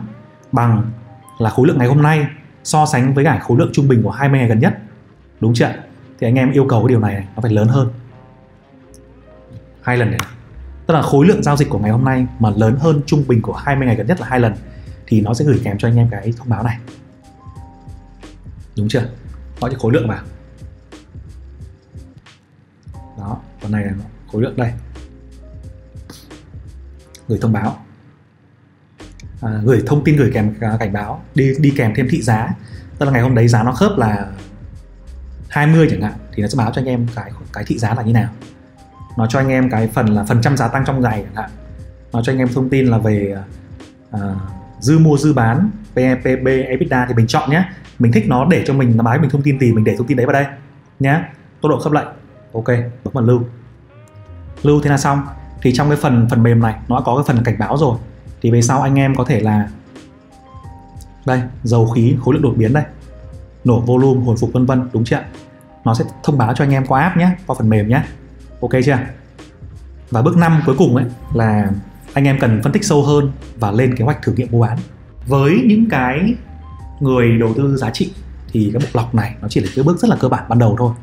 bằng 0.51 0.91
là 1.37 1.49
khối 1.49 1.67
lượng 1.67 1.77
ngày 1.77 1.87
hôm 1.87 2.01
nay 2.01 2.27
so 2.63 2.85
sánh 2.85 3.13
với 3.13 3.25
cả 3.25 3.39
khối 3.39 3.57
lượng 3.57 3.69
trung 3.73 3.87
bình 3.87 4.03
của 4.03 4.11
20 4.11 4.39
ngày 4.39 4.49
gần 4.49 4.59
nhất. 4.59 4.77
Đúng 5.39 5.53
chưa 5.53 5.73
thì 6.19 6.27
anh 6.27 6.35
em 6.35 6.51
yêu 6.51 6.65
cầu 6.69 6.81
cái 6.81 6.89
điều 6.89 6.99
này, 6.99 7.27
nó 7.35 7.41
phải 7.41 7.51
lớn 7.51 7.67
hơn 7.67 7.89
hai 9.87 9.97
lần 9.97 10.11
này. 10.11 10.19
Tức 10.87 10.93
là 10.93 11.01
khối 11.01 11.27
lượng 11.27 11.43
giao 11.43 11.57
dịch 11.57 11.69
của 11.69 11.79
ngày 11.79 11.91
hôm 11.91 12.05
nay 12.05 12.25
mà 12.39 12.49
lớn 12.49 12.77
hơn 12.79 13.01
trung 13.05 13.23
bình 13.27 13.41
của 13.41 13.53
20 13.53 13.87
ngày 13.87 13.95
gần 13.95 14.07
nhất 14.07 14.21
là 14.21 14.27
hai 14.27 14.39
lần 14.39 14.53
thì 15.07 15.21
nó 15.21 15.33
sẽ 15.33 15.45
gửi 15.45 15.61
kèm 15.63 15.77
cho 15.77 15.87
anh 15.87 15.95
em 15.95 16.07
cái 16.11 16.33
thông 16.37 16.49
báo 16.49 16.63
này. 16.63 16.77
Đúng 18.77 18.87
chưa? 18.89 19.09
Gọi 19.59 19.71
cho 19.71 19.77
khối 19.79 19.93
lượng 19.93 20.07
vào 20.07 20.23
đó 23.17 23.37
phần 23.61 23.71
này 23.71 23.85
là 23.85 23.93
khối 24.31 24.41
lượng 24.41 24.57
đây. 24.57 24.71
Gửi 27.27 27.39
thông 27.41 27.53
báo. 27.53 27.77
À, 29.41 29.61
gửi 29.63 29.83
thông 29.87 30.03
tin 30.03 30.15
gửi 30.15 30.31
kèm 30.33 30.55
cảnh 30.79 30.93
báo 30.93 31.21
đi 31.35 31.53
đi 31.59 31.73
kèm 31.77 31.93
thêm 31.95 32.07
thị 32.09 32.21
giá. 32.21 32.49
Tức 32.99 33.05
là 33.05 33.11
ngày 33.11 33.21
hôm 33.21 33.35
đấy 33.35 33.47
giá 33.47 33.63
nó 33.63 33.71
khớp 33.71 33.97
là 33.97 34.31
20 35.49 35.87
chẳng 35.91 36.01
hạn 36.01 36.13
thì 36.33 36.41
nó 36.41 36.47
sẽ 36.47 36.57
báo 36.57 36.71
cho 36.71 36.81
anh 36.81 36.85
em 36.85 37.07
cái 37.15 37.31
cái 37.53 37.63
thị 37.67 37.77
giá 37.77 37.93
là 37.93 38.03
như 38.03 38.13
nào 38.13 38.29
nó 39.17 39.27
cho 39.27 39.39
anh 39.39 39.47
em 39.47 39.69
cái 39.69 39.87
phần 39.87 40.07
là 40.07 40.23
phần 40.23 40.41
trăm 40.41 40.57
giá 40.57 40.67
tăng 40.67 40.85
trong 40.85 41.01
ngày 41.01 41.23
chẳng 41.23 41.35
hạn. 41.35 41.49
Nó 42.13 42.21
cho 42.23 42.31
anh 42.31 42.37
em 42.37 42.47
thông 42.53 42.69
tin 42.69 42.85
là 42.85 42.97
về 42.97 43.35
uh, 44.15 44.21
dư 44.79 44.99
mua 44.99 45.17
dư 45.17 45.33
bán 45.33 45.69
PEPB 45.95 46.47
EBITDA 46.47 47.05
thì 47.05 47.13
mình 47.13 47.27
chọn 47.27 47.49
nhé. 47.49 47.63
Mình 47.99 48.11
thích 48.11 48.25
nó 48.27 48.45
để 48.45 48.63
cho 48.67 48.73
mình 48.73 48.97
nó 48.97 49.03
báo 49.03 49.17
mình 49.19 49.29
thông 49.29 49.41
tin 49.41 49.59
gì 49.59 49.73
mình 49.73 49.83
để 49.83 49.95
thông 49.97 50.07
tin 50.07 50.17
đấy 50.17 50.25
vào 50.25 50.33
đây 50.33 50.45
nhé. 50.99 51.21
Tốc 51.61 51.69
độ 51.69 51.79
khớp 51.79 51.93
lệnh. 51.93 52.07
Ok 52.53 52.67
bấm 53.03 53.13
vào 53.13 53.23
lưu. 53.23 53.41
Lưu 54.63 54.81
thế 54.81 54.89
là 54.89 54.97
xong. 54.97 55.21
Thì 55.61 55.73
trong 55.73 55.89
cái 55.89 55.97
phần 55.97 56.27
phần 56.29 56.43
mềm 56.43 56.59
này 56.59 56.75
nó 56.87 57.01
có 57.05 57.15
cái 57.15 57.35
phần 57.35 57.43
cảnh 57.43 57.55
báo 57.59 57.77
rồi. 57.77 57.97
Thì 58.41 58.51
về 58.51 58.61
sau 58.61 58.81
anh 58.81 58.95
em 58.95 59.15
có 59.15 59.23
thể 59.23 59.39
là 59.39 59.69
đây 61.25 61.41
dầu 61.63 61.87
khí 61.87 62.15
khối 62.23 62.33
lượng 62.33 62.43
đột 62.43 62.53
biến 62.57 62.73
đây. 62.73 62.83
Nổ 63.63 63.79
volume 63.79 64.25
hồi 64.25 64.35
phục 64.39 64.53
vân 64.53 64.65
vân 64.65 64.89
đúng 64.93 65.03
chưa 65.03 65.19
nó 65.83 65.93
sẽ 65.93 66.05
thông 66.23 66.37
báo 66.37 66.53
cho 66.55 66.63
anh 66.63 66.71
em 66.71 66.85
qua 66.85 67.01
app 67.01 67.17
nhé 67.17 67.29
qua 67.47 67.55
phần 67.59 67.69
mềm 67.69 67.87
nhé 67.87 68.03
ok 68.61 68.71
chưa? 68.85 68.97
Và 70.11 70.21
bước 70.21 70.37
5 70.37 70.61
cuối 70.65 70.75
cùng 70.77 70.95
ấy 70.95 71.05
là 71.33 71.71
anh 72.13 72.25
em 72.25 72.39
cần 72.39 72.61
phân 72.63 72.71
tích 72.73 72.85
sâu 72.85 73.03
hơn 73.03 73.31
và 73.59 73.71
lên 73.71 73.95
kế 73.95 74.05
hoạch 74.05 74.21
thử 74.21 74.33
nghiệm 74.33 74.47
mua 74.51 74.61
bán. 74.61 74.77
Với 75.27 75.61
những 75.65 75.89
cái 75.89 76.33
người 76.99 77.37
đầu 77.39 77.53
tư 77.53 77.77
giá 77.77 77.89
trị 77.89 78.11
thì 78.51 78.69
cái 78.73 78.81
bộ 78.85 78.89
lọc 78.93 79.15
này 79.15 79.35
nó 79.41 79.47
chỉ 79.47 79.61
là 79.61 79.69
cái 79.75 79.83
bước 79.83 79.99
rất 79.99 80.09
là 80.09 80.17
cơ 80.19 80.29
bản 80.29 80.43
ban 80.49 80.59
đầu 80.59 80.75
thôi. 80.79 80.93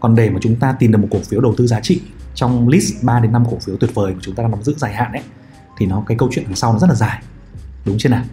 Còn 0.00 0.14
để 0.14 0.30
mà 0.30 0.38
chúng 0.42 0.56
ta 0.56 0.76
tìm 0.78 0.92
được 0.92 0.98
một 0.98 1.08
cổ 1.10 1.18
phiếu 1.28 1.40
đầu 1.40 1.54
tư 1.56 1.66
giá 1.66 1.80
trị 1.80 2.00
trong 2.34 2.68
list 2.68 2.94
3 3.02 3.20
đến 3.20 3.32
5 3.32 3.44
cổ 3.50 3.58
phiếu 3.58 3.76
tuyệt 3.76 3.94
vời 3.94 4.14
mà 4.14 4.20
chúng 4.22 4.34
ta 4.34 4.42
đang 4.42 4.50
nắm 4.50 4.62
giữ 4.62 4.74
dài 4.76 4.94
hạn 4.94 5.12
ấy, 5.12 5.22
thì 5.78 5.86
nó, 5.86 6.02
cái 6.06 6.16
câu 6.18 6.28
chuyện 6.32 6.44
đằng 6.44 6.56
sau 6.56 6.72
nó 6.72 6.78
rất 6.78 6.86
là 6.88 6.94
dài. 6.94 7.22
Đúng 7.84 7.98
chưa 7.98 8.08
nào? 8.08 8.24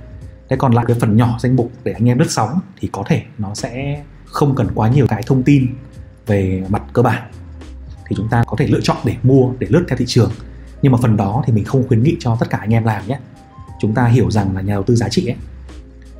Thế 0.50 0.56
còn 0.56 0.74
lại 0.74 0.86
cái 0.88 0.98
phần 1.00 1.18
nhỏ 1.18 1.38
danh 1.40 1.56
mục 1.56 1.72
để 1.84 1.92
anh 1.92 2.10
em 2.10 2.20
lướt 2.20 2.32
sóng 2.32 2.60
thì 2.80 2.90
có 2.92 3.04
thể 3.08 3.24
nó 3.38 3.56
sẽ 3.56 4.04
không 4.26 4.56
cần 4.56 4.68
quá 4.76 4.90
nhiều 4.90 5.08
cái 5.08 5.24
thông 5.26 5.44
tin 5.44 5.68
về 6.28 6.64
mặt 6.70 6.84
cơ 6.94 7.02
bản 7.02 7.32
thì 8.14 8.18
chúng 8.18 8.30
ta 8.30 8.44
có 8.48 8.56
thể 8.60 8.68
lựa 8.68 8.82
chọn 8.82 8.98
để 9.04 9.16
mua, 9.24 9.52
để 9.60 9.68
lướt 9.70 9.86
theo 9.88 9.98
thị 9.98 10.06
trường. 10.08 10.32
Nhưng 10.82 10.92
mà 10.92 10.98
phần 11.02 11.18
đó 11.18 11.44
thì 11.46 11.54
mình 11.54 11.66
không 11.66 11.88
khuyến 11.88 12.04
nghị 12.04 12.16
cho 12.20 12.38
tất 12.40 12.50
cả 12.50 12.58
anh 12.58 12.74
em 12.74 12.84
làm 12.84 13.08
nhé. 13.08 13.20
Chúng 13.82 13.94
ta 13.94 14.06
hiểu 14.06 14.32
rằng 14.32 14.56
là 14.56 14.62
nhà 14.62 14.74
đầu 14.74 14.84
tư 14.84 14.96
giá 14.96 15.10
trị 15.10 15.28
ấy, 15.28 15.36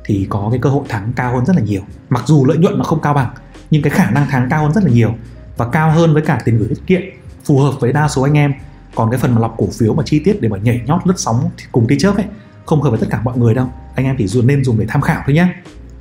thì 0.04 0.26
có 0.28 0.48
cái 0.50 0.58
cơ 0.62 0.70
hội 0.70 0.84
thắng 0.88 1.12
cao 1.16 1.34
hơn 1.34 1.46
rất 1.46 1.56
là 1.56 1.62
nhiều. 1.62 1.82
Mặc 2.08 2.24
dù 2.26 2.44
lợi 2.44 2.56
nhuận 2.56 2.78
nó 2.78 2.84
không 2.84 3.00
cao 3.00 3.14
bằng, 3.14 3.34
nhưng 3.70 3.82
cái 3.82 3.90
khả 3.90 4.10
năng 4.10 4.28
thắng 4.28 4.46
cao 4.50 4.62
hơn 4.62 4.72
rất 4.72 4.84
là 4.84 4.90
nhiều 4.90 5.14
và 5.56 5.68
cao 5.68 5.90
hơn 5.90 6.12
với 6.12 6.22
cả 6.22 6.42
tiền 6.44 6.58
gửi 6.58 6.68
tiết 6.68 6.80
kiệm, 6.86 7.00
phù 7.44 7.58
hợp 7.58 7.72
với 7.80 7.92
đa 7.92 8.08
số 8.08 8.22
anh 8.22 8.34
em. 8.34 8.52
Còn 8.94 9.10
cái 9.10 9.20
phần 9.20 9.34
mà 9.34 9.40
lọc 9.40 9.54
cổ 9.58 9.68
phiếu 9.78 9.94
mà 9.94 10.02
chi 10.06 10.18
tiết 10.18 10.40
để 10.40 10.48
mà 10.48 10.58
nhảy 10.58 10.80
nhót 10.86 11.06
lướt 11.06 11.14
sóng 11.16 11.50
cùng 11.72 11.86
tia 11.86 11.96
chớp 11.98 12.16
ấy, 12.16 12.26
không 12.66 12.82
hợp 12.82 12.90
với 12.90 12.98
tất 12.98 13.06
cả 13.10 13.20
mọi 13.24 13.38
người 13.38 13.54
đâu. 13.54 13.68
Anh 13.94 14.06
em 14.06 14.16
chỉ 14.18 14.26
dùng 14.26 14.46
nên 14.46 14.64
dùng 14.64 14.78
để 14.78 14.84
tham 14.88 15.00
khảo 15.00 15.22
thôi 15.26 15.34
nhé. 15.34 15.48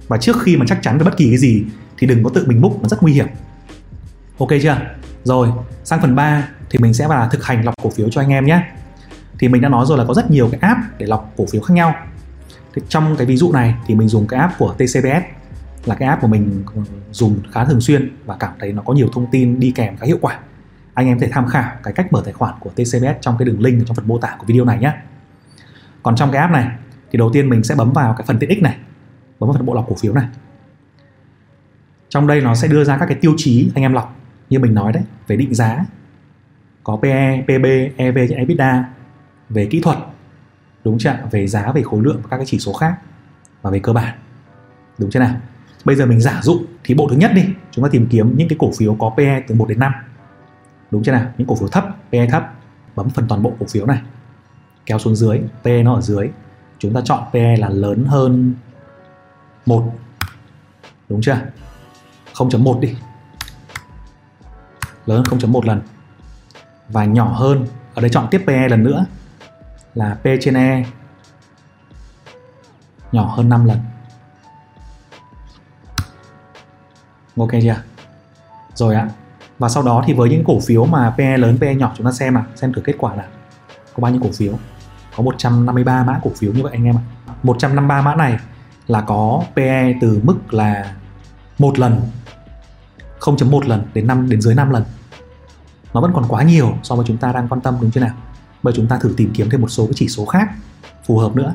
Và 0.08 0.18
trước 0.18 0.42
khi 0.42 0.58
mà 0.58 0.66
chắc 0.70 0.80
chắn 0.82 0.98
về 0.98 1.04
bất 1.04 1.18
kỳ 1.18 1.28
cái 1.28 1.38
gì 1.38 1.64
thì 1.98 2.08
đừng 2.08 2.24
có 2.24 2.30
tự 2.30 2.44
mình 2.48 2.62
múc, 2.62 2.82
nó 2.82 2.88
rất 2.88 3.04
nguy 3.04 3.14
hiểm. 3.14 3.28
Ok 4.38 4.50
chưa? 4.62 4.78
Rồi, 5.24 5.50
sang 5.84 6.02
phần 6.02 6.16
3 6.16 6.48
thì 6.70 6.80
mình 6.80 6.94
sẽ 6.94 7.08
vào 7.08 7.30
thực 7.30 7.46
hành 7.46 7.66
lọc 7.66 7.76
cổ 7.84 7.90
phiếu 7.90 8.10
cho 8.10 8.22
anh 8.22 8.30
em 8.30 8.46
nhé. 8.46 8.64
Thì 9.40 9.48
mình 9.48 9.62
đã 9.62 9.70
nói 9.70 9.86
rồi 9.86 9.98
là 9.98 10.04
có 10.08 10.14
rất 10.14 10.32
nhiều 10.32 10.50
cái 10.52 10.60
app 10.62 10.80
để 10.98 11.06
lọc 11.06 11.34
cổ 11.38 11.46
phiếu 11.52 11.62
khác 11.62 11.74
nhau. 11.74 11.96
Thì 12.74 12.82
trong 12.90 13.16
cái 13.16 13.28
ví 13.28 13.38
dụ 13.38 13.52
này 13.52 13.76
thì 13.86 13.96
mình 13.96 14.08
dùng 14.08 14.28
cái 14.28 14.40
app 14.40 14.54
của 14.58 14.74
TCBS 14.74 15.24
là 15.86 15.96
cái 15.96 16.08
app 16.08 16.22
của 16.22 16.28
mình 16.28 16.64
ừ, 16.76 16.82
dùng 17.12 17.40
khá 17.52 17.66
thường 17.66 17.82
xuyên 17.82 18.16
và 18.26 18.36
cảm 18.40 18.54
thấy 18.60 18.74
nó 18.74 18.82
có 18.82 18.94
nhiều 18.94 19.08
thông 19.14 19.28
tin 19.32 19.60
đi 19.60 19.72
kèm 19.72 19.98
khá 19.98 20.06
hiệu 20.06 20.18
quả. 20.22 20.40
Anh 20.94 21.08
em 21.08 21.20
có 21.20 21.26
thể 21.26 21.32
tham 21.32 21.48
khảo 21.48 21.72
cái 21.84 21.94
cách 21.94 22.14
mở 22.14 22.22
tài 22.26 22.34
khoản 22.34 22.54
của 22.60 22.70
TCBS 22.70 23.22
trong 23.22 23.38
cái 23.38 23.46
đường 23.46 23.62
link 23.62 23.88
trong 23.88 23.96
phần 23.96 24.08
mô 24.08 24.18
tả 24.18 24.36
của 24.40 24.46
video 24.46 24.66
này 24.66 24.80
nhé. 24.80 24.94
Còn 26.04 26.16
trong 26.16 26.32
cái 26.32 26.42
app 26.42 26.54
này 26.54 26.68
thì 27.12 27.18
đầu 27.18 27.30
tiên 27.34 27.50
mình 27.50 27.64
sẽ 27.64 27.76
bấm 27.76 27.94
vào 27.94 28.16
cái 28.18 28.26
phần 28.28 28.40
tiện 28.40 28.50
ích 28.50 28.62
này, 28.62 28.78
bấm 29.40 29.50
vào 29.50 29.58
phần 29.58 29.66
bộ 29.66 29.74
lọc 29.74 29.86
cổ 29.90 29.96
phiếu 29.96 30.14
này. 30.14 30.28
Trong 32.10 32.28
đây 32.28 32.42
nó 32.42 32.56
sẽ 32.56 32.68
đưa 32.68 32.84
ra 32.84 32.98
các 32.98 33.06
cái 33.06 33.18
tiêu 33.22 33.34
chí 33.38 33.72
anh 33.76 33.84
em 33.84 33.94
lọc 33.94 34.23
như 34.50 34.60
mình 34.60 34.74
nói 34.74 34.94
đấy 34.94 35.04
về 35.28 35.36
định 35.36 35.54
giá 35.54 35.86
có 36.84 36.96
PE, 36.96 37.42
PB, 37.42 37.66
EV, 37.98 38.18
trên 38.30 38.38
EBITDA 38.38 38.90
về 39.50 39.68
kỹ 39.72 39.82
thuật 39.82 39.98
đúng 40.84 40.98
chưa 41.00 41.18
về 41.32 41.48
giá 41.48 41.72
về 41.72 41.82
khối 41.84 42.04
lượng 42.04 42.20
và 42.24 42.30
các 42.30 42.38
cái 42.38 42.46
chỉ 42.46 42.60
số 42.60 42.74
khác 42.74 42.96
và 43.62 43.72
về 43.72 43.80
cơ 43.80 43.94
bản 43.94 44.18
đúng 44.98 45.10
chưa 45.10 45.20
nào? 45.20 45.36
Bây 45.86 45.96
giờ 45.96 46.06
mình 46.06 46.20
giả 46.22 46.40
dụ 46.44 46.62
thì 46.84 46.96
bộ 46.96 47.08
thứ 47.10 47.16
nhất 47.16 47.32
đi 47.36 47.46
chúng 47.72 47.84
ta 47.84 47.90
tìm 47.92 48.08
kiếm 48.10 48.38
những 48.38 48.48
cái 48.48 48.58
cổ 48.60 48.72
phiếu 48.78 48.96
có 48.96 49.14
PE 49.18 49.44
từ 49.48 49.56
1 49.56 49.70
đến 49.70 49.80
5 49.80 49.94
đúng 50.92 51.04
chưa 51.04 51.12
nào? 51.12 51.32
Những 51.38 51.48
cổ 51.48 51.56
phiếu 51.56 51.68
thấp 51.68 51.86
PE 52.12 52.28
thấp 52.28 52.54
bấm 52.96 53.10
phần 53.10 53.26
toàn 53.30 53.44
bộ 53.44 53.54
cổ 53.60 53.66
phiếu 53.70 53.86
này 53.86 54.02
kéo 54.86 55.00
xuống 55.00 55.16
dưới 55.16 55.42
PE 55.64 55.84
nó 55.84 55.96
ở 55.96 56.02
dưới 56.02 56.30
chúng 56.80 56.94
ta 56.94 57.02
chọn 57.06 57.24
PE 57.34 57.58
là 57.58 57.70
lớn 57.70 58.06
hơn 58.06 58.54
1 59.66 59.94
đúng 61.10 61.22
chưa? 61.22 61.38
0.1 62.34 62.80
đi 62.80 62.96
lớn 65.06 65.24
hơn 65.30 65.40
0.1 65.40 65.66
lần. 65.66 65.82
Và 66.90 67.06
nhỏ 67.06 67.34
hơn, 67.34 67.68
ở 67.94 68.02
đây 68.02 68.10
chọn 68.10 68.28
tiếp 68.32 68.44
PE 68.48 68.68
lần 68.70 68.84
nữa, 68.84 69.06
là 69.96 70.18
P 70.22 70.24
trên 70.42 70.54
E 70.54 70.86
nhỏ 73.12 73.34
hơn 73.36 73.50
5 73.50 73.66
lần. 73.66 73.80
Ok 77.38 77.52
chưa? 77.62 77.76
Rồi 78.74 78.96
ạ. 78.96 79.10
Và 79.60 79.70
sau 79.70 79.84
đó 79.84 80.04
thì 80.06 80.14
với 80.14 80.30
những 80.30 80.44
cổ 80.44 80.60
phiếu 80.60 80.86
mà 80.86 81.14
PE 81.18 81.38
lớn 81.38 81.58
PE 81.62 81.76
nhỏ 81.76 81.94
chúng 81.98 82.06
ta 82.06 82.12
xem 82.12 82.38
à 82.38 82.44
xem 82.56 82.74
thử 82.74 82.82
kết 82.82 82.96
quả 82.98 83.16
là 83.16 83.24
có 83.94 84.02
bao 84.02 84.12
nhiêu 84.12 84.22
cổ 84.24 84.30
phiếu. 84.38 84.54
Có 85.18 85.24
153 85.24 86.04
mã 86.04 86.20
cổ 86.24 86.32
phiếu 86.38 86.54
như 86.54 86.64
vậy 86.64 86.72
anh 86.74 86.86
em 86.86 86.96
ạ. 86.98 87.04
153 87.44 88.02
mã 88.02 88.16
này 88.16 88.40
là 88.88 89.02
có 89.02 89.44
PE 89.56 89.94
từ 90.02 90.20
mức 90.24 90.54
là 90.54 90.96
một 91.60 91.80
lần 91.80 92.02
0.1 93.24 93.68
lần 93.68 93.84
đến 93.94 94.08
5 94.08 94.30
đến 94.30 94.42
dưới 94.42 94.56
5 94.56 94.70
lần. 94.70 94.84
Nó 95.94 96.02
vẫn 96.02 96.12
còn 96.14 96.26
quá 96.28 96.44
nhiều 96.44 96.78
so 96.84 96.96
với 96.96 97.06
chúng 97.08 97.18
ta 97.18 97.32
đang 97.32 97.48
quan 97.48 97.62
tâm 97.62 97.78
đúng 97.82 97.92
chưa 97.92 98.02
nào? 98.02 98.16
Bây 98.64 98.74
giờ 98.74 98.78
chúng 98.78 98.88
ta 98.88 98.98
thử 98.98 99.14
tìm 99.18 99.32
kiếm 99.34 99.50
thêm 99.50 99.62
một 99.62 99.68
số 99.68 99.86
cái 99.86 99.94
chỉ 99.96 100.08
số 100.08 100.26
khác 100.26 100.50
phù 101.06 101.18
hợp 101.18 101.36
nữa. 101.36 101.54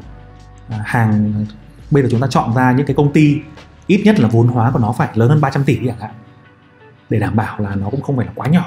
À, 0.69 0.83
hàng 0.87 1.45
bây 1.91 2.03
giờ 2.03 2.09
chúng 2.13 2.21
ta 2.21 2.27
chọn 2.31 2.55
ra 2.55 2.73
những 2.73 2.87
cái 2.87 2.97
công 2.97 3.13
ty 3.13 3.37
ít 3.87 4.03
nhất 4.05 4.21
là 4.21 4.29
vốn 4.29 4.49
hóa 4.49 4.71
của 4.71 4.79
nó 4.79 4.93
phải 4.93 5.09
lớn 5.15 5.29
hơn 5.29 5.41
300 5.41 5.65
tỷ 5.65 5.79
chẳng 5.87 5.99
hạn. 6.01 6.11
Để 7.11 7.19
đảm 7.19 7.37
bảo 7.37 7.61
là 7.61 7.75
nó 7.75 7.91
cũng 7.91 8.03
không 8.03 8.17
phải 8.17 8.27
là 8.27 8.33
quá 8.35 8.47
nhỏ. 8.47 8.67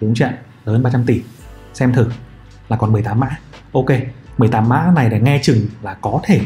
Đúng 0.00 0.14
chưa 0.14 0.24
lớn 0.24 0.74
hơn 0.74 0.82
300 0.82 1.04
tỷ. 1.06 1.22
Xem 1.74 1.92
thử 1.92 2.10
là 2.68 2.76
còn 2.76 2.92
18 2.92 3.20
mã. 3.20 3.28
Ok 3.72 3.90
18 4.38 4.68
mã 4.68 4.92
này 4.96 5.10
để 5.10 5.20
nghe 5.20 5.40
chừng 5.42 5.66
là 5.82 5.94
có 5.94 6.20
thể 6.24 6.40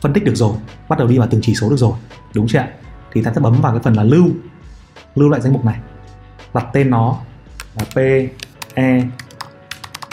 phân 0.00 0.12
tích 0.12 0.24
được 0.24 0.34
rồi 0.34 0.56
bắt 0.88 0.98
đầu 0.98 1.08
đi 1.08 1.18
vào 1.18 1.28
từng 1.30 1.40
chỉ 1.42 1.54
số 1.54 1.70
được 1.70 1.76
rồi. 1.76 1.92
Đúng 2.34 2.48
chưa 2.48 2.58
ạ? 2.58 2.68
Thì 3.12 3.22
ta 3.22 3.32
sẽ 3.34 3.40
bấm 3.40 3.60
vào 3.60 3.72
cái 3.72 3.82
phần 3.82 3.94
là 3.94 4.02
lưu 4.02 4.28
lưu 5.14 5.28
lại 5.28 5.40
danh 5.40 5.52
mục 5.52 5.64
này. 5.64 5.80
Đặt 6.54 6.66
tên 6.72 6.90
nó 6.90 7.18
là 7.74 7.84
P 7.84 7.98
E 8.74 9.02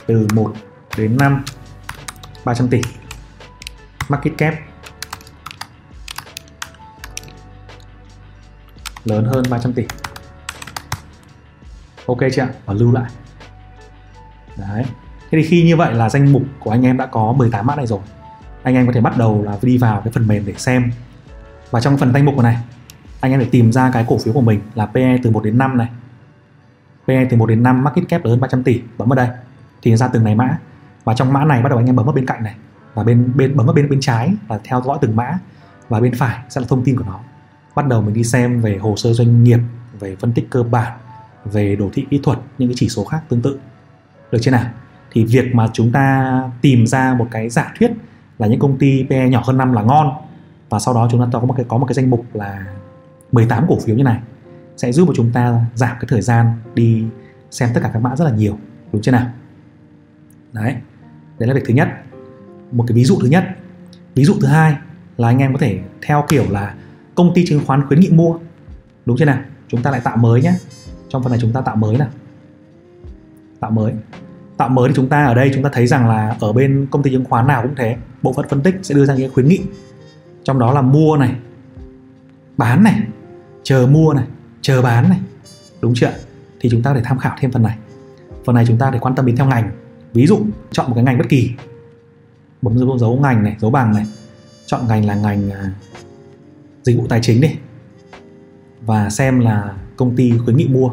từ 0.06 0.28
1 0.34 0.54
đến 0.98 1.18
5 1.18 1.44
300 2.46 2.68
tỷ. 2.68 2.82
Market 4.10 4.38
cap. 4.38 4.54
Lớn 9.04 9.26
hơn 9.26 9.44
300 9.50 9.74
tỷ. 9.74 9.84
Ok 12.06 12.18
chưa 12.34 12.42
ạ? 12.42 12.50
Và 12.66 12.74
lưu 12.74 12.92
lại. 12.92 13.12
Đấy. 14.58 14.84
Thế 15.32 15.42
thì 15.42 15.44
khi 15.44 15.64
như 15.64 15.76
vậy 15.76 15.94
là 15.94 16.10
danh 16.10 16.34
mục 16.34 16.44
của 16.60 16.72
anh 16.72 16.86
em 16.86 16.98
đã 16.98 17.06
có 17.06 17.34
18 17.38 17.66
mã 17.68 17.76
này 17.76 17.88
rồi. 17.88 18.00
Anh 18.64 18.76
em 18.76 18.88
có 18.88 18.94
thể 18.94 19.02
bắt 19.02 19.18
đầu 19.18 19.44
là 19.44 19.58
đi 19.62 19.78
vào 19.78 20.02
cái 20.02 20.14
phần 20.14 20.28
mềm 20.28 20.46
để 20.46 20.54
xem. 20.58 20.92
Và 21.72 21.82
trong 21.82 21.98
phần 21.98 22.14
danh 22.14 22.26
mục 22.26 22.38
này 22.38 22.58
anh 23.20 23.32
em 23.32 23.40
phải 23.40 23.50
tìm 23.52 23.72
ra 23.72 23.92
cái 23.94 24.06
cổ 24.08 24.18
phiếu 24.18 24.34
của 24.34 24.42
mình 24.42 24.60
là 24.76 24.86
PE 24.86 25.18
từ 25.24 25.32
1 25.32 25.44
đến 25.44 25.58
5 25.58 25.78
này. 25.78 25.90
PE 27.08 27.26
từ 27.30 27.38
1 27.38 27.46
đến 27.46 27.64
5 27.64 27.84
market 27.84 28.10
cap 28.10 28.26
lớn 28.26 28.32
hơn 28.32 28.40
300 28.40 28.64
tỷ, 28.64 28.82
bấm 28.98 29.10
vào 29.10 29.16
đây. 29.16 29.28
Thì 29.82 29.96
ra 29.96 30.08
từng 30.08 30.24
này 30.24 30.36
mã. 30.36 30.58
Và 31.04 31.14
trong 31.14 31.34
mã 31.34 31.46
này 31.46 31.62
bắt 31.62 31.70
đầu 31.70 31.80
anh 31.80 31.86
em 31.86 31.96
bấm 31.96 32.06
vào 32.06 32.16
bên 32.16 32.26
cạnh 32.26 32.44
này. 32.44 32.56
Và 32.94 33.04
bên 33.04 33.32
bên, 33.36 33.58
bấm 33.58 33.68
ở 33.68 33.74
bên 33.74 33.90
bên 33.90 34.00
trái 34.00 34.34
là 34.50 34.60
theo 34.64 34.82
dõi 34.82 34.98
từng 35.02 35.16
mã. 35.16 35.40
Và 35.90 36.00
bên 36.00 36.16
phải 36.16 36.38
sẽ 36.50 36.62
là 36.62 36.68
thông 36.70 36.84
tin 36.84 36.98
của 36.98 37.04
nó. 37.08 37.20
Bắt 37.76 37.88
đầu 37.88 38.02
mình 38.02 38.14
đi 38.14 38.24
xem 38.24 38.62
về 38.62 38.78
hồ 38.78 38.96
sơ 38.96 39.14
doanh 39.14 39.44
nghiệp, 39.44 39.60
về 40.00 40.16
phân 40.16 40.34
tích 40.34 40.48
cơ 40.50 40.64
bản, 40.64 40.98
về 41.46 41.76
đồ 41.76 41.90
thị 41.94 42.06
kỹ 42.10 42.20
thuật, 42.24 42.40
những 42.58 42.70
cái 42.70 42.76
chỉ 42.78 42.90
số 42.90 43.06
khác 43.06 43.22
tương 43.30 43.42
tự. 43.42 43.60
Được 44.32 44.40
chưa 44.42 44.52
nào? 44.52 44.66
Thì 45.12 45.26
việc 45.26 45.56
mà 45.56 45.68
chúng 45.74 45.92
ta 45.92 46.44
tìm 46.62 46.88
ra 46.88 47.14
một 47.14 47.28
cái 47.32 47.50
giả 47.50 47.74
thuyết 47.80 47.92
là 48.40 48.48
những 48.48 48.60
công 48.60 48.78
ty 48.78 49.06
PE 49.10 49.30
nhỏ 49.30 49.42
hơn 49.46 49.58
năm 49.58 49.74
là 49.74 49.82
ngon. 49.82 50.12
Và 50.70 50.80
sau 50.80 50.94
đó 50.94 51.08
chúng 51.12 51.32
ta 51.32 51.40
có 51.40 51.46
một 51.46 51.54
cái, 51.58 51.66
có 51.70 51.78
một 51.78 51.86
cái 51.86 51.94
danh 51.94 52.10
mục 52.10 52.26
là 52.34 52.66
18 53.32 53.66
cổ 53.68 53.80
phiếu 53.80 53.96
như 53.96 54.04
này, 54.04 54.20
sẽ 54.78 54.92
giúp 54.92 55.08
cho 55.08 55.14
chúng 55.16 55.32
ta 55.32 55.66
giảm 55.76 55.98
cái 56.00 56.06
thời 56.08 56.22
gian 56.22 56.52
đi 56.74 57.04
xem 57.52 57.70
tất 57.74 57.80
cả 57.84 57.90
các 57.94 58.00
mã 58.00 58.16
rất 58.16 58.26
là 58.26 58.32
nhiều, 58.32 58.58
đúng 58.94 59.02
chưa 59.02 59.12
nào? 59.12 59.28
Đấy 60.54 60.76
đấy 61.40 61.48
là 61.48 61.54
việc 61.54 61.64
thứ 61.66 61.74
nhất. 61.74 61.88
Một 62.72 62.86
cái 62.88 62.96
ví 62.96 63.04
dụ 63.04 63.18
thứ 63.22 63.28
nhất. 63.28 63.44
Ví 64.16 64.26
dụ 64.26 64.34
thứ 64.42 64.48
hai 64.48 64.76
là 65.18 65.28
anh 65.28 65.38
em 65.38 65.54
có 65.54 65.60
thể 65.60 65.80
theo 66.02 66.26
kiểu 66.30 66.46
là 66.50 66.76
công 67.16 67.32
ty 67.36 67.46
chứng 67.46 67.66
khoán 67.66 67.88
khuyến 67.88 68.00
nghị 68.00 68.10
mua, 68.10 68.38
đúng 69.06 69.18
chưa 69.18 69.26
nào? 69.26 69.40
Chúng 69.68 69.84
ta 69.84 69.92
lại 69.92 70.02
tạo 70.04 70.18
mới 70.18 70.42
nhé. 70.42 70.54
Trong 71.10 71.24
phần 71.24 71.32
này 71.32 71.40
chúng 71.42 71.54
ta 71.54 71.62
tạo 71.62 71.76
mới 71.76 71.98
nào. 71.98 72.10
Tạo 73.60 73.72
mới. 73.72 73.94
Tạo 74.58 74.70
mới 74.70 74.90
thì 74.90 74.96
chúng 74.96 75.10
ta 75.10 75.26
ở 75.26 75.34
đây 75.34 75.52
chúng 75.54 75.64
ta 75.64 75.70
thấy 75.74 75.88
rằng 75.88 76.10
là 76.10 76.36
ở 76.40 76.54
bên 76.54 76.88
công 76.92 77.04
ty 77.04 77.12
chứng 77.12 77.26
khoán 77.26 77.48
nào 77.48 77.62
cũng 77.62 77.76
thế. 77.76 77.98
Bộ 78.22 78.34
phận 78.34 78.46
phân 78.50 78.62
tích 78.62 78.76
sẽ 78.84 78.96
đưa 78.96 79.06
ra 79.06 79.16
những 79.16 79.34
khuyến 79.34 79.48
nghị. 79.48 79.62
Trong 80.44 80.60
đó 80.60 80.74
là 80.74 80.82
mua 80.82 81.18
này, 81.18 81.36
bán 82.58 82.84
này 82.84 83.02
chờ 83.68 83.88
mua 83.92 84.14
này 84.14 84.26
chờ 84.62 84.82
bán 84.82 85.10
này. 85.10 85.20
Đúng 85.82 85.94
chưa 85.96 86.14
thì 86.60 86.70
chúng 86.70 86.84
ta 86.84 86.94
để 86.94 87.02
tham 87.04 87.18
khảo 87.18 87.36
thêm 87.40 87.52
phần 87.52 87.64
này. 87.64 87.78
Phần 88.46 88.56
này 88.56 88.66
chúng 88.68 88.78
ta 88.78 88.90
để 88.90 89.00
quan 89.00 89.16
tâm 89.16 89.26
đến 89.26 89.36
theo 89.36 89.48
ngành. 89.48 89.72
Ví 90.14 90.28
dụ 90.28 90.40
chọn 90.72 90.88
một 90.88 90.94
cái 90.96 91.04
ngành 91.04 91.18
bất 91.18 91.30
kỳ. 91.30 91.52
Bấm 92.62 92.78
dấu 92.78 92.98
dấu 92.98 93.20
ngành 93.20 93.44
này 93.44 93.56
dấu 93.60 93.72
bằng 93.72 93.94
này. 93.96 94.06
Chọn 94.66 94.88
ngành 94.88 95.06
là 95.06 95.16
ngành 95.16 95.52
à, 95.52 95.72
dịch 96.84 96.98
vụ 96.98 97.08
tài 97.10 97.20
chính 97.24 97.42
đi. 97.42 97.56
Và 98.82 99.10
xem 99.10 99.40
là 99.40 99.76
công 99.96 100.16
ty 100.16 100.34
khuyến 100.38 100.58
nghị 100.58 100.68
mua 100.68 100.92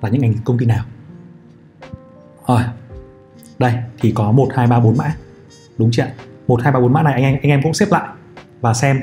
là 0.00 0.08
những 0.08 0.20
ngành 0.20 0.34
công 0.44 0.58
ty 0.58 0.66
nào. 0.66 0.84
Rồi 2.48 2.62
đây 3.58 3.74
thì 4.00 4.12
có 4.14 4.32
1, 4.32 4.48
2, 4.54 4.66
3, 4.66 4.80
4 4.80 4.96
mã. 4.96 5.16
Đúng 5.78 5.90
chưa 5.92 6.02
ạ? 6.02 6.12
1, 6.48 6.62
2, 6.62 6.72
3, 6.72 6.80
4 6.80 6.92
mã 6.92 7.02
này 7.02 7.12
anh 7.12 7.22
em, 7.22 7.34
anh 7.42 7.50
em 7.50 7.60
cũng 7.62 7.74
xếp 7.74 7.86
lại 7.90 8.08
và 8.60 8.74
xem 8.74 9.00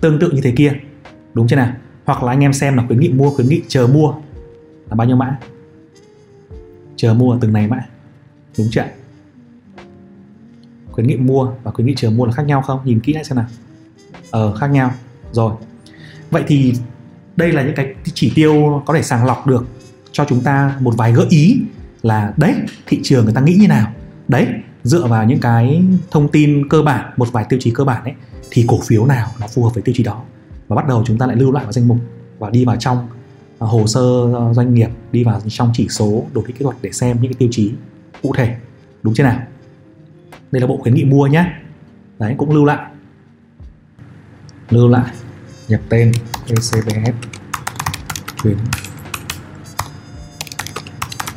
tương 0.00 0.18
tự 0.20 0.30
như 0.30 0.40
thế 0.40 0.52
kia 0.56 0.72
đúng 1.34 1.48
chưa 1.48 1.56
nào? 1.56 1.72
Hoặc 2.04 2.22
là 2.22 2.32
anh 2.32 2.40
em 2.40 2.52
xem 2.52 2.76
là 2.76 2.84
khuyến 2.86 3.00
nghị 3.00 3.08
mua, 3.08 3.30
khuyến 3.30 3.48
nghị 3.48 3.62
chờ 3.68 3.86
mua 3.86 4.14
là 4.90 4.96
bao 4.96 5.06
nhiêu 5.06 5.16
mã? 5.16 5.38
Chờ 6.96 7.14
mua 7.14 7.38
từng 7.40 7.52
này 7.52 7.66
mã. 7.66 7.80
Đúng 8.58 8.68
chưa 8.70 8.84
khuyến 10.92 11.06
nghị 11.06 11.16
mua 11.16 11.52
và 11.62 11.70
khuyến 11.70 11.86
nghị 11.86 11.94
chờ 11.96 12.10
mua 12.10 12.26
là 12.26 12.32
khác 12.32 12.46
nhau 12.46 12.62
không? 12.62 12.80
Nhìn 12.84 13.00
kỹ 13.00 13.12
lại 13.12 13.24
xem 13.24 13.36
nào. 13.36 13.46
Ờ 14.30 14.54
khác 14.54 14.66
nhau. 14.66 14.92
Rồi. 15.32 15.54
Vậy 16.30 16.42
thì 16.46 16.74
đây 17.36 17.52
là 17.52 17.62
những 17.62 17.74
cái 17.74 17.94
chỉ 18.14 18.32
tiêu 18.34 18.82
có 18.86 18.94
thể 18.94 19.02
sàng 19.02 19.26
lọc 19.26 19.46
được 19.46 19.64
cho 20.12 20.24
chúng 20.28 20.40
ta 20.40 20.76
một 20.80 20.94
vài 20.96 21.12
gợi 21.12 21.26
ý 21.30 21.60
là 22.02 22.34
đấy, 22.36 22.54
thị 22.86 23.00
trường 23.02 23.24
người 23.24 23.34
ta 23.34 23.40
nghĩ 23.40 23.54
như 23.54 23.68
nào? 23.68 23.92
Đấy, 24.28 24.46
dựa 24.82 25.06
vào 25.06 25.24
những 25.24 25.40
cái 25.40 25.82
thông 26.10 26.28
tin 26.28 26.68
cơ 26.68 26.82
bản, 26.82 27.12
một 27.16 27.32
vài 27.32 27.44
tiêu 27.48 27.58
chí 27.62 27.70
cơ 27.70 27.84
bản 27.84 28.04
ấy, 28.04 28.14
thì 28.50 28.64
cổ 28.68 28.80
phiếu 28.86 29.06
nào 29.06 29.30
nó 29.40 29.46
phù 29.46 29.64
hợp 29.64 29.70
với 29.74 29.82
tiêu 29.82 29.94
chí 29.98 30.04
đó? 30.04 30.22
Và 30.72 30.76
bắt 30.76 30.88
đầu 30.88 31.02
chúng 31.06 31.18
ta 31.18 31.26
lại 31.26 31.36
lưu 31.36 31.52
lại 31.52 31.64
vào 31.64 31.72
danh 31.72 31.88
mục 31.88 31.98
và 32.38 32.50
đi 32.50 32.64
vào 32.64 32.76
trong 32.76 33.08
à, 33.58 33.66
hồ 33.66 33.86
sơ 33.86 34.32
ờ, 34.34 34.54
doanh 34.54 34.74
nghiệp, 34.74 34.88
đi 35.12 35.24
vào 35.24 35.40
trong 35.48 35.70
chỉ 35.74 35.88
số 35.88 36.26
đồ 36.32 36.42
thị 36.46 36.54
kỹ 36.58 36.62
thuật 36.62 36.76
để 36.82 36.92
xem 36.92 37.16
những 37.20 37.32
cái 37.32 37.36
tiêu 37.38 37.48
chí 37.52 37.72
cụ 38.22 38.32
thể. 38.36 38.56
Đúng 39.02 39.14
chưa 39.14 39.24
nào? 39.24 39.40
Đây 40.52 40.60
là 40.60 40.66
bộ 40.66 40.76
khuyến 40.76 40.94
nghị 40.94 41.04
mua 41.04 41.26
nhé. 41.26 41.52
Đấy, 42.18 42.34
cũng 42.38 42.50
lưu 42.50 42.64
lại. 42.64 42.90
Lưu 44.70 44.88
lại. 44.88 45.12
Nhập 45.68 45.80
tên 45.88 46.12
ECBF 46.46 47.12
khuyến 48.42 48.56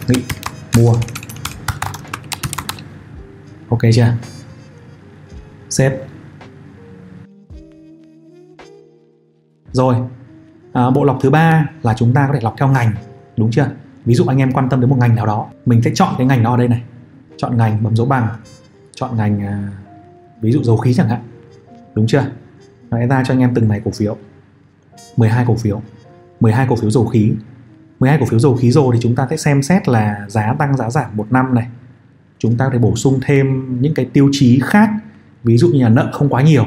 nghị 0.07 0.21
mua. 0.77 0.93
Ok 3.69 3.81
chưa? 3.93 4.13
Xếp. 5.69 6.07
Rồi 9.75 9.95
à, 10.73 10.89
bộ 10.89 11.03
lọc 11.03 11.17
thứ 11.21 11.29
ba 11.29 11.69
là 11.83 11.93
chúng 11.93 12.13
ta 12.13 12.27
có 12.27 12.33
thể 12.33 12.39
lọc 12.43 12.55
theo 12.57 12.67
ngành 12.67 12.91
đúng 13.37 13.51
chưa? 13.51 13.69
Ví 14.05 14.15
dụ 14.15 14.25
anh 14.25 14.37
em 14.37 14.51
quan 14.51 14.69
tâm 14.69 14.81
đến 14.81 14.89
một 14.89 14.97
ngành 14.99 15.15
nào 15.15 15.25
đó 15.25 15.47
mình 15.65 15.81
sẽ 15.81 15.91
chọn 15.93 16.13
cái 16.17 16.27
ngành 16.27 16.43
đó 16.43 16.51
ở 16.51 16.57
đây 16.57 16.67
này. 16.67 16.81
Chọn 17.37 17.57
ngành 17.57 17.83
bấm 17.83 17.95
dấu 17.95 18.07
bằng 18.07 18.27
chọn 18.95 19.17
ngành 19.17 19.41
à, 19.41 19.69
ví 20.41 20.51
dụ 20.51 20.63
dầu 20.63 20.77
khí 20.77 20.93
chẳng 20.93 21.09
hạn 21.09 21.21
đúng 21.93 22.07
chưa? 22.07 22.25
Nó 22.89 22.97
ra 23.07 23.23
cho 23.27 23.33
anh 23.33 23.39
em 23.39 23.53
từng 23.55 23.67
này 23.67 23.81
cổ 23.85 23.91
phiếu. 23.91 24.17
12 25.17 25.45
cổ 25.47 25.55
phiếu 25.55 25.81
12 26.39 26.67
cổ 26.69 26.75
phiếu 26.75 26.91
dầu 26.91 27.05
khí. 27.05 27.33
12 27.99 28.19
cổ 28.19 28.25
phiếu 28.25 28.39
dầu 28.39 28.55
khí 28.55 28.71
rồi 28.71 28.95
thì 28.95 28.99
chúng 29.01 29.15
ta 29.15 29.27
sẽ 29.29 29.37
xem 29.37 29.61
xét 29.61 29.87
là 29.87 30.25
giá 30.27 30.55
tăng 30.59 30.77
giá 30.77 30.89
giảm 30.89 31.17
một 31.17 31.31
năm 31.31 31.53
này. 31.53 31.67
Chúng 32.39 32.57
ta 32.57 32.65
có 32.65 32.71
thể 32.71 32.79
bổ 32.79 32.95
sung 32.95 33.19
thêm 33.25 33.77
những 33.81 33.93
cái 33.93 34.05
tiêu 34.05 34.29
chí 34.31 34.59
khác 34.63 34.89
ví 35.43 35.57
dụ 35.57 35.67
như 35.67 35.83
là 35.83 35.89
nợ 35.89 36.09
không 36.13 36.29
quá 36.29 36.41
nhiều 36.41 36.65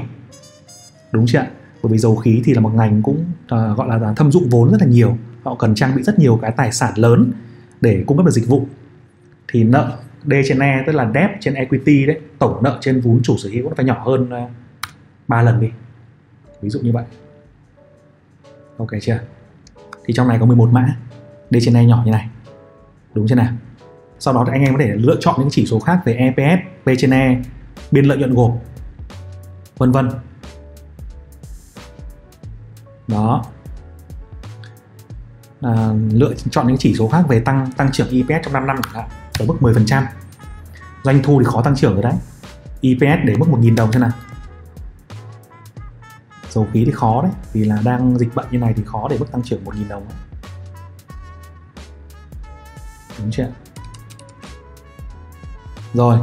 đúng 1.13 1.27
chưa 1.27 1.39
ạ? 1.39 1.51
Bởi 1.89 1.93
vì 1.93 1.99
dầu 1.99 2.17
khí 2.17 2.43
thì 2.45 2.55
là 2.55 2.61
một 2.61 2.75
ngành 2.75 3.03
cũng 3.03 3.25
uh, 3.45 3.77
gọi 3.79 3.89
là 3.89 4.13
thâm 4.17 4.33
dụng 4.33 4.49
vốn 4.49 4.71
rất 4.71 4.77
là 4.81 4.87
nhiều. 4.87 5.19
Họ 5.43 5.55
cần 5.55 5.75
trang 5.75 5.97
bị 5.97 6.03
rất 6.03 6.19
nhiều 6.19 6.39
cái 6.43 6.53
tài 6.57 6.73
sản 6.73 6.93
lớn 6.97 7.33
để 7.81 8.05
cung 8.07 8.17
cấp 8.17 8.27
được 8.27 8.33
dịch 8.33 8.49
vụ. 8.49 8.67
Thì 9.49 9.65
nợ 9.65 9.99
D 10.25 10.33
trên 10.49 10.59
E 10.59 10.83
tức 10.87 10.93
là 10.93 11.11
debt 11.15 11.31
trên 11.41 11.55
equity 11.55 12.07
đấy 12.07 12.21
tổng 12.39 12.63
nợ 12.63 12.79
trên 12.81 13.01
vốn 13.01 13.21
chủ 13.23 13.37
sở 13.37 13.49
hữu 13.53 13.69
nó 13.69 13.75
phải 13.77 13.85
nhỏ 13.85 14.03
hơn 14.07 14.31
à, 14.31 14.45
uh, 14.45 14.51
3 15.29 15.43
lần 15.43 15.61
đi. 15.61 15.69
Ví 16.63 16.69
dụ 16.69 16.81
như 16.81 16.93
vậy. 16.93 17.05
Ok 18.77 18.91
chưa? 19.03 19.21
Thì 20.05 20.15
trong 20.15 20.29
này 20.29 20.39
có 20.41 20.47
11 20.47 20.69
mã. 20.73 20.97
D 21.51 21.57
trên 21.63 21.77
E 21.77 21.85
nhỏ 21.85 22.03
như 22.05 22.11
này. 22.11 22.29
Đúng 23.15 23.29
chưa 23.29 23.35
nào? 23.35 23.53
Sau 24.19 24.35
đó 24.35 24.45
thì 24.47 24.53
anh 24.53 24.63
em 24.63 24.75
có 24.75 24.81
thể 24.85 24.93
lựa 24.97 25.17
chọn 25.21 25.35
những 25.39 25.49
chỉ 25.51 25.67
số 25.67 25.79
khác 25.81 26.01
về 26.05 26.15
EPS, 26.15 26.63
P 26.85 26.91
trên 26.99 27.11
E, 27.11 27.43
biên 27.91 28.05
lợi 28.05 28.19
nhuận 28.19 28.35
gộp 28.35 28.63
vân 29.79 29.93
vân 29.93 30.09
đó. 33.09 33.45
À, 35.61 35.93
lựa 36.13 36.35
chọn 36.51 36.67
những 36.67 36.77
chỉ 36.79 36.95
số 36.99 37.09
khác 37.09 37.29
về 37.29 37.41
tăng 37.41 37.73
tăng 37.77 37.93
trưởng 37.93 38.09
EPS 38.11 38.45
trong 38.45 38.53
5 38.53 38.67
năm 38.67 38.77
chẳng 38.83 38.95
hạn 38.95 39.09
ở 39.39 39.47
mức 39.47 39.57
10% 39.61 40.03
doanh 41.05 41.23
thu 41.23 41.39
thì 41.41 41.45
khó 41.45 41.63
tăng 41.63 41.77
trưởng 41.77 41.95
rồi 41.95 42.03
đấy. 42.03 42.15
EPS 42.83 43.25
để 43.25 43.37
mức 43.37 43.47
1.000 43.49 43.75
đồng 43.75 43.93
thế 43.93 44.01
nào. 44.01 44.11
Dầu 46.51 46.67
khí 46.73 46.83
thì 46.85 46.93
khó 46.93 47.23
đấy 47.23 47.33
vì 47.53 47.65
là 47.65 47.79
đang 47.85 48.19
dịch 48.19 48.35
bệnh 48.35 48.47
như 48.51 48.59
này 48.59 48.73
thì 48.77 48.83
khó 48.87 49.09
để 49.11 49.19
mức 49.19 49.33
tăng 49.33 49.43
trưởng 49.43 49.65
1.000 49.65 49.89
đồng 49.89 50.07
đúng 53.19 53.31
chưa 53.31 53.47
rồi 55.95 56.19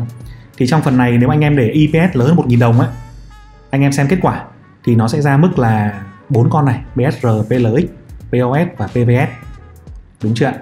thì 0.57 0.67
trong 0.67 0.81
phần 0.81 0.97
này 0.97 1.17
nếu 1.17 1.29
anh 1.29 1.41
em 1.41 1.57
để 1.57 1.69
EPS 1.69 2.15
lớn 2.15 2.27
hơn 2.27 2.37
1.000 2.37 2.59
đồng 2.59 2.79
ấy 2.79 2.89
anh 3.69 3.81
em 3.81 3.91
xem 3.91 4.07
kết 4.09 4.17
quả 4.21 4.45
thì 4.83 4.95
nó 4.95 5.07
sẽ 5.07 5.21
ra 5.21 5.37
mức 5.37 5.59
là 5.59 6.03
bốn 6.29 6.49
con 6.49 6.65
này 6.65 6.83
BSR, 6.95 7.27
PLX, 7.47 7.85
POS 8.29 8.77
và 8.77 8.87
PVS 8.87 9.45
đúng 10.23 10.33
chưa 10.35 10.45
ạ? 10.45 10.55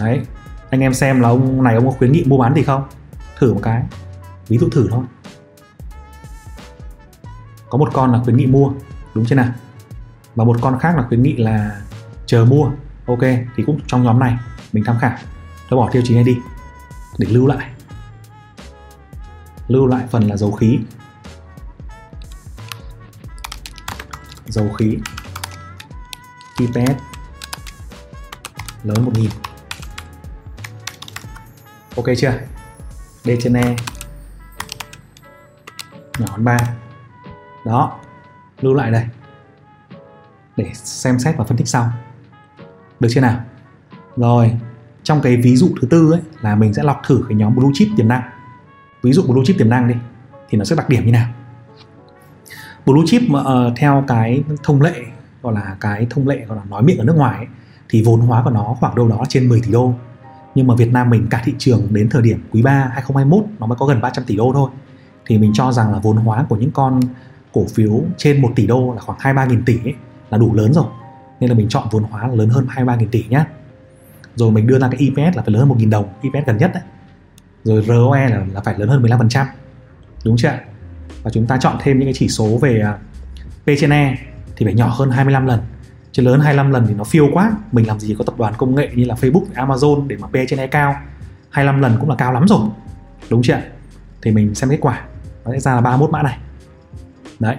Đấy. 0.00 0.20
Anh 0.70 0.80
em 0.80 0.94
xem 0.94 1.20
là 1.20 1.28
ông 1.28 1.62
này 1.62 1.74
ông 1.74 1.84
có 1.86 1.90
khuyến 1.90 2.12
nghị 2.12 2.24
mua 2.24 2.38
bán 2.38 2.54
gì 2.54 2.62
không? 2.62 2.84
Thử 3.38 3.54
một 3.54 3.60
cái. 3.62 3.82
Ví 4.48 4.58
dụ 4.58 4.68
thử 4.68 4.88
thôi. 4.90 5.04
Có 7.70 7.78
một 7.78 7.88
con 7.92 8.12
là 8.12 8.20
khuyến 8.24 8.36
nghị 8.36 8.46
mua 8.46 8.70
đúng 9.14 9.26
chưa 9.26 9.34
nào? 9.34 9.52
Và 10.34 10.44
một 10.44 10.56
con 10.60 10.78
khác 10.78 10.96
là 10.96 11.04
khuyến 11.08 11.22
nghị 11.22 11.36
là 11.36 11.80
chờ 12.26 12.44
mua. 12.44 12.70
Ok 13.06 13.22
thì 13.56 13.64
cũng 13.66 13.80
trong 13.86 14.02
nhóm 14.02 14.18
này 14.18 14.36
mình 14.72 14.84
tham 14.84 14.98
khảo. 14.98 15.16
Tôi 15.70 15.80
bỏ 15.80 15.88
tiêu 15.92 16.02
chí 16.04 16.14
này 16.14 16.24
đi 16.24 16.36
để 17.18 17.26
lưu 17.30 17.46
lại. 17.46 17.70
Lưu 19.68 19.86
lại 19.86 20.04
phần 20.10 20.22
là 20.22 20.36
dầu 20.36 20.52
khí. 20.52 20.78
Dầu 24.52 24.72
khí 24.78 24.98
TPS 26.56 26.98
lớn 28.84 29.04
1000 29.04 29.30
ok 31.96 32.06
chưa? 32.16 32.32
D 33.24 33.30
trên 33.40 33.52
E 33.52 33.76
nhỏ 36.18 36.26
hơn 36.30 36.44
3 36.44 36.56
đó, 37.64 37.98
lưu 38.60 38.74
lại 38.74 38.90
đây. 38.90 39.06
Để 40.56 40.70
xem 40.74 41.18
xét 41.18 41.36
và 41.36 41.44
phân 41.44 41.56
tích 41.56 41.68
sau. 41.68 41.92
Được 43.00 43.08
chưa 43.10 43.20
nào? 43.20 43.40
Rồi, 44.16 44.52
trong 45.02 45.20
cái 45.22 45.36
ví 45.36 45.56
dụ 45.56 45.70
thứ 45.80 45.88
tư 45.90 46.12
ấy, 46.12 46.20
là 46.40 46.54
mình 46.54 46.74
sẽ 46.74 46.82
lọc 46.82 47.02
thử 47.06 47.24
cái 47.28 47.38
nhóm 47.38 47.54
blue 47.54 47.70
chip 47.74 47.88
tiềm 47.96 48.08
năng. 48.08 48.22
Ví 49.02 49.12
dụ 49.12 49.22
blue 49.22 49.44
chip 49.46 49.58
tiềm 49.58 49.68
năng 49.68 49.88
đi, 49.88 49.94
thì 50.48 50.58
nó 50.58 50.64
sẽ 50.64 50.76
đặc 50.76 50.88
điểm 50.88 51.06
như 51.06 51.12
nào? 51.12 51.28
Blue 52.86 53.02
chip 53.06 53.22
uh, 53.32 53.72
theo 53.76 54.04
cái 54.08 54.42
thông 54.62 54.82
lệ 54.82 54.94
gọi 55.42 55.54
là 55.54 55.76
cái 55.80 56.06
thông 56.10 56.28
lệ 56.28 56.44
gọi 56.48 56.56
là 56.56 56.64
nói 56.64 56.82
miệng 56.82 56.98
ở 56.98 57.04
nước 57.04 57.16
ngoài 57.16 57.36
ấy, 57.36 57.46
thì 57.88 58.02
vốn 58.02 58.20
hóa 58.20 58.42
của 58.44 58.50
nó 58.50 58.76
khoảng 58.80 58.94
đâu 58.94 59.08
đó 59.08 59.24
trên 59.28 59.48
10 59.48 59.60
tỷ 59.60 59.72
đô. 59.72 59.94
Nhưng 60.54 60.66
mà 60.66 60.74
Việt 60.74 60.92
Nam 60.92 61.10
mình 61.10 61.26
cả 61.30 61.42
thị 61.44 61.54
trường 61.58 61.86
đến 61.90 62.08
thời 62.10 62.22
điểm 62.22 62.44
quý 62.50 62.62
3 62.62 62.72
2021 62.72 63.44
nó 63.58 63.66
mới 63.66 63.76
có 63.76 63.86
gần 63.86 64.00
300 64.00 64.24
tỷ 64.24 64.36
đô 64.36 64.52
thôi. 64.54 64.70
Thì 65.26 65.38
mình 65.38 65.52
cho 65.54 65.72
rằng 65.72 65.92
là 65.92 65.98
vốn 65.98 66.16
hóa 66.16 66.46
của 66.48 66.56
những 66.56 66.70
con 66.70 67.00
cổ 67.52 67.66
phiếu 67.74 68.00
trên 68.16 68.42
1 68.42 68.52
tỷ 68.56 68.66
đô 68.66 68.92
là 68.94 69.00
khoảng 69.00 69.18
23 69.20 69.44
nghìn 69.44 69.64
tỷ 69.64 69.78
ấy, 69.84 69.94
là 70.30 70.38
đủ 70.38 70.54
lớn 70.54 70.72
rồi. 70.72 70.86
Nên 71.40 71.50
là 71.50 71.56
mình 71.56 71.68
chọn 71.68 71.88
vốn 71.90 72.02
hóa 72.02 72.28
là 72.28 72.34
lớn 72.34 72.48
hơn 72.48 72.66
23 72.68 72.96
nghìn 72.96 73.08
tỷ 73.08 73.24
nhá. 73.28 73.46
Rồi 74.36 74.50
mình 74.50 74.66
đưa 74.66 74.78
ra 74.78 74.88
cái 74.90 75.00
EPS 75.00 75.36
là 75.36 75.42
phải 75.42 75.52
lớn 75.52 75.60
hơn 75.60 75.68
1 75.68 75.76
nghìn 75.78 75.90
đồng 75.90 76.08
EPS 76.22 76.46
gần 76.46 76.56
nhất 76.56 76.70
đấy. 76.74 76.82
Rồi 77.64 77.82
ROE 77.82 78.28
là, 78.28 78.46
là 78.52 78.60
phải 78.60 78.78
lớn 78.78 78.88
hơn 78.88 79.02
15% 79.02 79.46
đúng 80.24 80.36
chưa 80.36 80.48
và 81.22 81.30
chúng 81.30 81.46
ta 81.46 81.58
chọn 81.60 81.76
thêm 81.80 81.98
những 81.98 82.06
cái 82.06 82.14
chỉ 82.14 82.28
số 82.28 82.58
về 82.62 82.80
à, 82.80 82.98
P 83.64 83.70
trên 83.80 83.90
E 83.90 84.16
thì 84.56 84.66
phải 84.66 84.74
nhỏ 84.74 84.88
hơn 84.88 85.10
25 85.10 85.46
lần. 85.46 85.60
Chứ 86.12 86.22
lớn 86.22 86.40
25 86.40 86.70
lần 86.70 86.86
thì 86.86 86.94
nó 86.94 87.04
phiêu 87.04 87.28
quá. 87.32 87.52
Mình 87.72 87.86
làm 87.86 88.00
gì 88.00 88.14
có 88.18 88.24
tập 88.24 88.34
đoàn 88.38 88.54
công 88.58 88.74
nghệ 88.74 88.90
như 88.94 89.04
là 89.04 89.14
Facebook 89.14 89.44
Amazon 89.54 90.06
để 90.06 90.16
mà 90.16 90.28
P 90.28 90.32
trên 90.48 90.58
E 90.58 90.66
cao. 90.66 90.96
25 91.50 91.82
lần 91.82 91.96
cũng 92.00 92.08
là 92.08 92.16
cao 92.16 92.32
lắm 92.32 92.46
rồi. 92.48 92.60
Đúng 93.30 93.42
chưa 93.42 93.60
thì 94.22 94.30
mình 94.30 94.54
xem 94.54 94.70
kết 94.70 94.78
quả. 94.80 95.04
Nó 95.44 95.52
sẽ 95.52 95.60
ra 95.60 95.74
là 95.74 95.80
31 95.80 96.10
mã 96.10 96.22
này. 96.22 96.38
Đấy. 97.40 97.56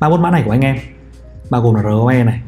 31 0.00 0.20
mã 0.20 0.30
này 0.30 0.42
của 0.44 0.50
anh 0.50 0.60
em 0.60 0.78
bao 1.50 1.62
gồm 1.62 1.74
là 1.74 1.82
ROE 1.82 2.24
này 2.24 2.40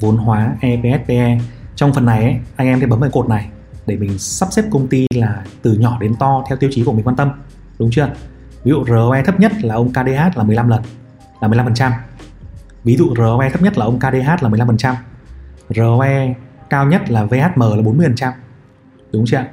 vốn 0.00 0.16
hóa 0.16 0.56
EPS 0.60 1.06
PE 1.08 1.38
trong 1.76 1.92
phần 1.92 2.06
này 2.06 2.22
ấy, 2.22 2.36
anh 2.56 2.66
em 2.66 2.80
thì 2.80 2.86
bấm 2.86 3.00
vào 3.00 3.10
cột 3.10 3.28
này 3.28 3.48
để 3.86 3.96
mình 3.96 4.18
sắp 4.18 4.48
xếp 4.52 4.64
công 4.70 4.88
ty 4.88 5.06
là 5.14 5.44
từ 5.62 5.72
nhỏ 5.72 5.98
đến 6.00 6.14
to 6.16 6.44
theo 6.48 6.56
tiêu 6.56 6.70
chí 6.72 6.84
của 6.84 6.92
mình 6.92 7.04
quan 7.04 7.16
tâm. 7.16 7.30
Đúng 7.78 7.90
chưa 7.90 8.08
ví 8.64 8.70
dụ 8.70 8.84
ROE 8.84 9.22
thấp 9.22 9.40
nhất 9.40 9.52
là 9.64 9.74
ông 9.74 9.92
KDH 9.92 10.36
là 10.36 10.42
15 10.44 10.68
lần, 10.68 10.82
là 11.40 11.48
15% 11.48 11.92
ví 12.84 12.96
dụ 12.96 13.14
ROE 13.16 13.50
thấp 13.50 13.62
nhất 13.62 13.78
là 13.78 13.84
ông 13.84 13.98
KDH 13.98 14.42
là 14.42 14.48
15% 14.48 14.94
ROE 15.70 16.34
cao 16.70 16.86
nhất 16.86 17.10
là 17.10 17.24
VHM 17.24 17.60
là 17.60 17.82
40% 17.82 18.32
đúng 19.12 19.24
chưa 19.26 19.44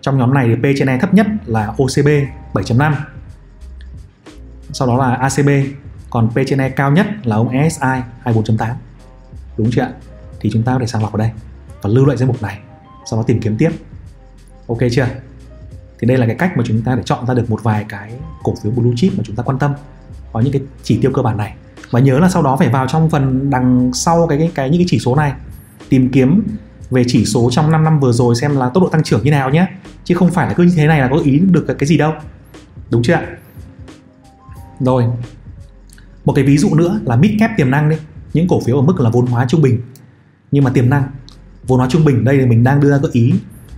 trong 0.00 0.18
nhóm 0.18 0.34
này 0.34 0.48
thì 0.48 0.54
P 0.54 0.76
trên 0.78 0.88
E 0.88 0.98
thấp 0.98 1.14
nhất 1.14 1.26
là 1.46 1.66
OCB 1.66 2.08
7.5 2.52 2.92
sau 4.72 4.88
đó 4.88 4.96
là 4.96 5.14
ACB 5.14 5.48
còn 6.10 6.28
P 6.28 6.34
trên 6.46 6.60
E 6.60 6.68
cao 6.68 6.90
nhất 6.90 7.06
là 7.24 7.36
ông 7.36 7.48
ESI 7.48 7.86
24.8 8.24 8.74
đúng 9.56 9.70
chưa 9.70 9.82
ạ? 9.82 9.90
Thì 10.40 10.50
chúng 10.52 10.62
ta 10.62 10.72
có 10.72 10.78
thể 10.78 10.86
sàng 10.86 11.02
lọc 11.02 11.12
ở 11.12 11.18
đây 11.18 11.30
và 11.82 11.90
lưu 11.90 12.06
lại 12.06 12.16
danh 12.16 12.28
mục 12.28 12.42
này, 12.42 12.58
sau 13.10 13.18
đó 13.18 13.24
tìm 13.26 13.40
kiếm 13.40 13.56
tiếp. 13.58 13.70
Ok 14.68 14.78
chưa 14.92 15.06
thì 15.98 16.06
đây 16.06 16.18
là 16.18 16.26
cái 16.26 16.36
cách 16.36 16.56
mà 16.56 16.64
chúng 16.66 16.82
ta 16.82 16.94
để 16.94 17.02
chọn 17.04 17.26
ra 17.26 17.34
được 17.34 17.50
một 17.50 17.62
vài 17.62 17.84
cái 17.88 18.12
cổ 18.42 18.54
phiếu 18.62 18.72
blue 18.72 18.92
chip 18.96 19.12
mà 19.16 19.22
chúng 19.26 19.36
ta 19.36 19.42
quan 19.42 19.58
tâm. 19.58 19.72
Có 20.32 20.40
những 20.40 20.52
cái 20.52 20.62
chỉ 20.82 20.98
tiêu 21.02 21.10
cơ 21.14 21.22
bản 21.22 21.36
này. 21.36 21.54
Và 21.90 22.00
nhớ 22.00 22.18
là 22.18 22.28
sau 22.30 22.42
đó 22.42 22.56
phải 22.56 22.68
vào 22.68 22.86
trong 22.86 23.10
phần 23.10 23.50
đằng 23.50 23.90
sau 23.94 24.26
cái 24.26 24.38
cái, 24.38 24.50
cái 24.54 24.70
những 24.70 24.80
cái 24.80 24.86
chỉ 24.88 24.98
số 24.98 25.14
này 25.14 25.32
tìm 25.88 26.10
kiếm 26.12 26.42
về 26.90 27.04
chỉ 27.06 27.24
số 27.24 27.50
trong 27.50 27.70
5 27.70 27.84
năm 27.84 28.00
vừa 28.00 28.12
rồi 28.12 28.34
xem 28.34 28.56
là 28.56 28.68
tốc 28.68 28.82
độ 28.82 28.88
tăng 28.88 29.02
trưởng 29.02 29.22
như 29.24 29.30
nào 29.30 29.50
nhé. 29.50 29.66
Chứ 30.04 30.14
không 30.14 30.30
phải 30.30 30.46
là 30.46 30.54
cứ 30.54 30.62
như 30.62 30.72
thế 30.76 30.86
này 30.86 31.00
là 31.00 31.08
có 31.08 31.16
ý 31.24 31.38
được 31.38 31.66
cái 31.78 31.86
gì 31.86 31.98
đâu. 31.98 32.12
Đúng 32.90 33.02
chưa 33.02 33.12
ạ? 33.12 33.26
Rồi. 34.80 35.04
Một 36.24 36.32
cái 36.32 36.44
ví 36.44 36.58
dụ 36.58 36.74
nữa 36.74 37.00
là 37.04 37.16
mid 37.16 37.30
cap 37.38 37.50
tiềm 37.56 37.70
năng 37.70 37.88
đi. 37.88 37.96
Những 38.32 38.48
cổ 38.48 38.60
phiếu 38.60 38.76
ở 38.76 38.82
mức 38.82 39.00
là 39.00 39.10
vốn 39.10 39.26
hóa 39.26 39.46
trung 39.48 39.62
bình. 39.62 39.80
Nhưng 40.50 40.64
mà 40.64 40.70
tiềm 40.70 40.90
năng 40.90 41.02
vốn 41.66 41.78
hóa 41.78 41.88
trung 41.90 42.04
bình 42.04 42.24
đây 42.24 42.38
thì 42.38 42.46
mình 42.46 42.64
đang 42.64 42.80
đưa 42.80 42.90
ra 42.90 42.96
gợi 42.96 43.10
ý 43.14 43.34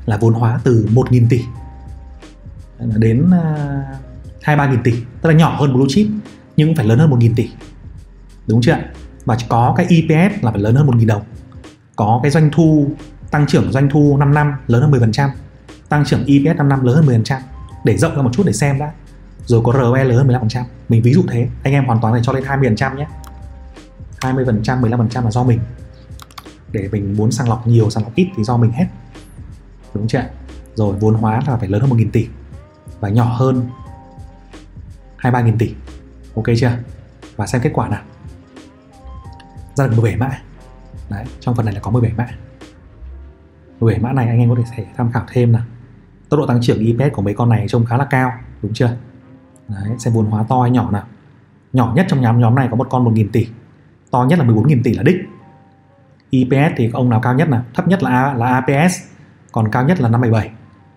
là 0.06 0.16
vốn 0.16 0.34
hóa 0.34 0.60
từ 0.64 0.88
1.000 0.94 1.26
tỷ 1.28 1.40
đến 2.96 3.30
à, 3.32 3.84
hai 4.42 4.56
ba 4.56 4.70
nghìn 4.70 4.82
tỷ, 4.82 4.92
tức 5.22 5.28
là 5.28 5.34
nhỏ 5.34 5.56
hơn 5.60 5.74
blue 5.74 5.86
chip, 5.88 6.06
nhưng 6.56 6.68
cũng 6.68 6.76
phải 6.76 6.86
lớn 6.86 6.98
hơn 6.98 7.10
1.000 7.10 7.32
tỷ. 7.36 7.50
Đúng 8.46 8.60
chưa 8.62 8.72
ạ? 8.72 8.84
Và 9.24 9.36
có 9.48 9.74
cái 9.76 9.86
EPS 9.90 10.44
là 10.44 10.50
phải 10.50 10.60
lớn 10.60 10.74
hơn 10.74 10.86
1.000 10.86 11.06
đồng. 11.06 11.22
Có 11.96 12.20
cái 12.22 12.30
doanh 12.30 12.50
thu, 12.52 12.90
tăng 13.30 13.46
trưởng 13.46 13.72
doanh 13.72 13.88
thu 13.90 14.16
5 14.16 14.34
năm 14.34 14.52
lớn 14.66 14.82
hơn 14.82 14.90
10% 14.90 15.30
tăng 15.88 16.04
trưởng 16.04 16.24
EPS 16.26 16.58
5 16.58 16.68
năm 16.68 16.84
lớn 16.84 16.96
hơn 16.96 17.22
10% 17.24 17.40
để 17.84 17.96
rộng 17.96 18.16
ra 18.16 18.22
một 18.22 18.30
chút 18.32 18.42
để 18.46 18.52
xem 18.52 18.78
đã. 18.78 18.92
Rồi 19.46 19.60
có 19.64 19.72
ROE 19.72 20.04
lớn 20.04 20.18
hơn 20.18 20.28
15% 20.28 20.62
mình 20.88 21.02
ví 21.02 21.12
dụ 21.12 21.22
thế, 21.28 21.48
anh 21.62 21.72
em 21.72 21.84
hoàn 21.84 22.00
toàn 22.00 22.14
phải 22.14 22.22
cho 22.24 22.32
lên 22.32 22.44
20% 22.44 22.96
nhé. 22.96 23.06
20% 24.20 24.62
15% 24.62 25.24
là 25.24 25.30
do 25.30 25.42
mình. 25.42 25.60
Để 26.72 26.88
mình 26.92 27.16
muốn 27.16 27.32
sàng 27.32 27.48
lọc 27.48 27.66
nhiều, 27.66 27.90
sàng 27.90 28.04
lọc 28.04 28.14
ít 28.14 28.28
thì 28.36 28.44
do 28.44 28.56
mình 28.56 28.72
hết. 28.72 28.86
Đúng 29.94 30.08
chưa 30.08 30.22
rồi 30.74 30.96
vốn 31.00 31.14
hóa 31.14 31.42
là 31.46 31.56
phải 31.56 31.68
lớn 31.68 31.80
hơn 31.80 31.90
1.000 31.90 32.10
tỷ 32.12 32.26
và 33.00 33.08
nhỏ 33.08 33.24
hơn 33.24 33.68
23 35.16 35.40
nghìn 35.40 35.58
tỷ. 35.58 35.74
Ok 36.34 36.44
chưa? 36.56 36.72
Và 37.36 37.46
xem 37.46 37.62
kết 37.62 37.70
quả 37.74 37.88
nào. 37.88 38.02
Ra 39.74 39.86
được 39.86 39.92
17 39.96 40.16
mã. 40.16 40.38
Đấy, 41.10 41.24
trong 41.40 41.54
phần 41.54 41.64
này 41.64 41.74
là 41.74 41.80
có 41.80 41.90
17 41.90 42.12
mã. 42.16 42.26
17 43.80 44.02
mã 44.02 44.12
này 44.12 44.28
anh 44.28 44.38
em 44.38 44.50
có 44.50 44.56
thể 44.76 44.86
tham 44.96 45.12
khảo 45.12 45.24
thêm 45.28 45.52
nào. 45.52 45.62
Tốc 46.28 46.40
độ 46.40 46.46
tăng 46.46 46.60
trưởng 46.62 46.86
EPS 46.86 47.14
của 47.14 47.22
mấy 47.22 47.34
con 47.34 47.48
này 47.48 47.68
trông 47.68 47.84
khá 47.84 47.96
là 47.96 48.04
cao, 48.04 48.32
đúng 48.62 48.72
chưa? 48.74 48.96
Đấy 49.68 49.98
xem 49.98 50.14
vốn 50.14 50.26
hóa 50.26 50.44
to 50.48 50.62
hay 50.62 50.70
nhỏ 50.70 50.90
nào. 50.90 51.04
Nhỏ 51.72 51.92
nhất 51.96 52.06
trong 52.08 52.20
nhóm 52.20 52.40
nhóm 52.40 52.54
này 52.54 52.68
có 52.70 52.76
một 52.76 52.86
con 52.90 53.04
1.000 53.04 53.28
tỷ. 53.32 53.48
To 54.10 54.24
nhất 54.24 54.38
là 54.38 54.44
14.000 54.44 54.80
tỷ 54.84 54.94
là 54.94 55.02
đích. 55.02 55.16
EPS 56.30 56.74
thì 56.76 56.90
ông 56.92 57.10
nào 57.10 57.20
cao 57.20 57.34
nhất 57.34 57.48
nào? 57.48 57.64
Thấp 57.74 57.88
nhất 57.88 58.02
là 58.02 58.10
a, 58.10 58.34
là 58.34 58.46
APS 58.46 58.94
còn 59.52 59.70
cao 59.70 59.84
nhất 59.84 60.00
là 60.00 60.08
577 60.08 60.50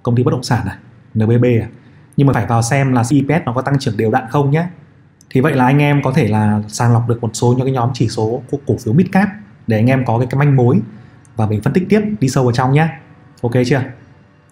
công 0.03 0.15
ty 0.15 0.23
bất 0.23 0.31
động 0.31 0.43
sản 0.43 0.65
này 0.65 0.77
NBB 1.13 1.43
à? 1.43 1.67
Nhưng 2.17 2.27
mà 2.27 2.33
phải 2.33 2.45
vào 2.45 2.61
xem 2.61 2.93
là 2.93 3.03
EPS 3.11 3.45
nó 3.45 3.53
có 3.53 3.61
tăng 3.61 3.79
trưởng 3.79 3.97
đều 3.97 4.11
đặn 4.11 4.23
không 4.29 4.51
nhé. 4.51 4.65
Thì 5.29 5.41
vậy 5.41 5.53
là 5.53 5.65
anh 5.65 5.79
em 5.79 6.01
có 6.03 6.11
thể 6.11 6.27
là 6.27 6.61
sàng 6.67 6.93
lọc 6.93 7.09
được 7.09 7.21
một 7.21 7.29
số 7.33 7.53
những 7.57 7.65
cái 7.65 7.73
nhóm 7.73 7.89
chỉ 7.93 8.09
số 8.09 8.41
của 8.51 8.57
cổ 8.67 8.75
phiếu 8.77 8.93
midcap 8.93 9.29
để 9.67 9.77
anh 9.77 9.87
em 9.87 10.05
có 10.05 10.19
cái, 10.19 10.27
cái 10.31 10.39
manh 10.39 10.55
mối. 10.55 10.81
Và 11.35 11.47
mình 11.47 11.61
phân 11.61 11.73
tích 11.73 11.85
tiếp 11.89 12.01
đi 12.19 12.29
sâu 12.29 12.43
vào 12.43 12.53
trong 12.53 12.73
nhé. 12.73 12.87
Ok 13.41 13.51
chưa? 13.65 13.81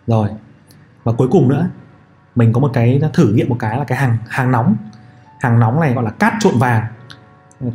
Rồi. 0.08 0.30
Và 1.04 1.12
cuối 1.12 1.28
cùng 1.32 1.50
nữa 1.50 1.69
mình 2.36 2.54
có 2.54 2.60
một 2.60 2.71
cái 2.74 3.02
thử 3.13 3.34
nghiệm 3.34 3.50
một 3.50 3.58
cái 3.60 3.78
là 3.78 3.84
cái 3.84 3.97
hàng 3.97 4.17
hàng 4.28 4.52
nóng. 4.52 4.76
Hàng 5.39 5.60
nóng 5.60 5.80
này 5.80 5.93
gọi 5.93 6.04
là 6.04 6.10
cát 6.10 6.34
trộn 6.39 6.54
vàng. 6.60 6.86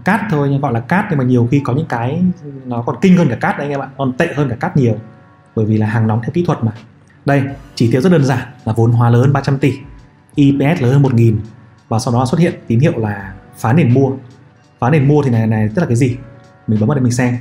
Cát 0.05 0.21
thôi 0.31 0.49
nhưng 0.51 0.61
gọi 0.61 0.73
là 0.73 0.81
cát 0.81 1.05
nhưng 1.11 1.19
mà 1.19 1.25
nhiều 1.25 1.49
khi 1.51 1.61
có 1.65 1.73
những 1.73 1.87
cái 1.87 2.23
nó 2.65 2.83
còn 2.83 2.97
kinh 3.01 3.17
hơn 3.17 3.29
cả 3.29 3.37
cát 3.37 3.59
đấy 3.59 3.67
anh 3.67 3.71
em 3.71 3.81
ạ. 3.81 3.89
Còn 3.97 4.13
tệ 4.13 4.35
hơn 4.35 4.49
cả 4.49 4.57
cát 4.57 4.77
nhiều. 4.77 4.95
Bởi 5.57 5.67
vì 5.67 5.79
là 5.79 5.87
hàng 5.87 6.07
nóng 6.07 6.23
theo 6.23 6.31
kỹ 6.35 6.45
thuật 6.47 6.65
mà 6.65 6.73
đây 7.27 7.43
chỉ 7.75 7.93
tiêu 7.93 8.01
rất 8.01 8.13
đơn 8.13 8.25
giản 8.25 8.49
là 8.65 8.73
vốn 8.73 8.93
hóa 8.93 9.11
lớn 9.11 9.33
300 9.33 9.59
tỷ 9.59 9.79
EPS 10.37 10.83
lớn 10.83 10.93
hơn 10.93 11.03
1.000 11.03 11.37
và 11.89 11.99
sau 11.99 12.15
đó 12.15 12.27
xuất 12.27 12.41
hiện 12.41 12.55
tín 12.67 12.81
hiệu 12.81 12.99
là 12.99 13.35
phá 13.57 13.73
nền 13.73 13.95
mua. 13.95 14.11
Phá 14.79 14.91
nền 14.91 15.09
mua 15.09 15.23
thì 15.23 15.31
này 15.31 15.47
này 15.47 15.69
tức 15.75 15.83
là 15.83 15.87
cái 15.87 15.97
gì? 15.97 16.17
Mình 16.67 16.81
bấm 16.81 16.89
vào 16.89 16.95
đây 16.95 17.03
mình 17.03 17.13
xem. 17.13 17.37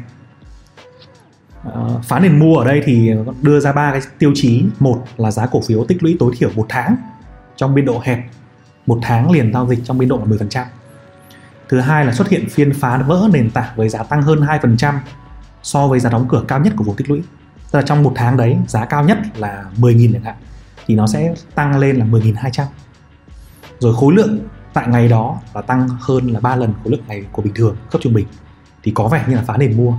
Uh, 1.67 2.03
phá 2.03 2.19
nền 2.19 2.39
mua 2.39 2.57
ở 2.57 2.65
đây 2.65 2.81
thì 2.85 3.11
đưa 3.41 3.59
ra 3.59 3.71
ba 3.71 3.91
cái 3.91 4.01
tiêu 4.19 4.31
chí. 4.35 4.65
Một 4.79 5.03
là 5.17 5.31
giá 5.31 5.45
cổ 5.45 5.61
phiếu 5.67 5.85
tích 5.85 6.03
lũy 6.03 6.15
tối 6.19 6.33
thiểu 6.37 6.49
một 6.55 6.65
tháng 6.69 6.95
trong 7.55 7.75
biên 7.75 7.85
độ 7.85 8.01
hẹp. 8.03 8.19
Một 8.85 8.99
tháng 9.01 9.31
liền 9.31 9.53
giao 9.53 9.67
dịch 9.67 9.79
trong 9.83 9.97
biên 9.97 10.09
độ 10.09 10.17
là 10.17 10.25
10% 10.25 10.65
thứ 11.69 11.79
hai 11.79 12.05
là 12.05 12.13
xuất 12.13 12.29
hiện 12.29 12.49
phiên 12.49 12.73
phá 12.73 12.97
vỡ 12.97 13.29
nền 13.33 13.49
tảng 13.49 13.75
với 13.75 13.89
giá 13.89 14.03
tăng 14.03 14.21
hơn 14.21 14.39
2% 14.39 14.93
so 15.63 15.87
với 15.87 15.99
giá 15.99 16.09
đóng 16.09 16.25
cửa 16.29 16.43
cao 16.47 16.59
nhất 16.59 16.73
của 16.77 16.83
vùng 16.83 16.95
tích 16.95 17.09
lũy 17.09 17.23
tức 17.71 17.79
là 17.79 17.85
trong 17.85 18.03
một 18.03 18.11
tháng 18.15 18.37
đấy 18.37 18.57
giá 18.67 18.85
cao 18.85 19.03
nhất 19.03 19.17
là 19.35 19.65
10.000 19.77 20.13
chẳng 20.13 20.23
hạn 20.23 20.35
thì 20.85 20.95
nó 20.95 21.07
sẽ 21.07 21.33
tăng 21.55 21.79
lên 21.79 21.95
là 21.95 22.05
10.200 22.05 22.65
rồi 23.79 23.95
khối 23.95 24.13
lượng 24.13 24.39
tại 24.73 24.87
ngày 24.87 25.07
đó 25.07 25.39
là 25.53 25.61
tăng 25.61 25.87
hơn 25.99 26.27
là 26.27 26.39
3 26.39 26.55
lần 26.55 26.73
khối 26.83 26.91
lượng 26.91 27.01
ngày 27.07 27.25
của 27.31 27.41
bình 27.41 27.53
thường 27.53 27.75
cấp 27.91 28.01
trung 28.01 28.13
bình. 28.13 28.27
Thì 28.83 28.91
có 28.95 29.07
vẻ 29.07 29.23
như 29.27 29.35
là 29.35 29.41
phá 29.41 29.57
nền 29.57 29.77
mua. 29.77 29.93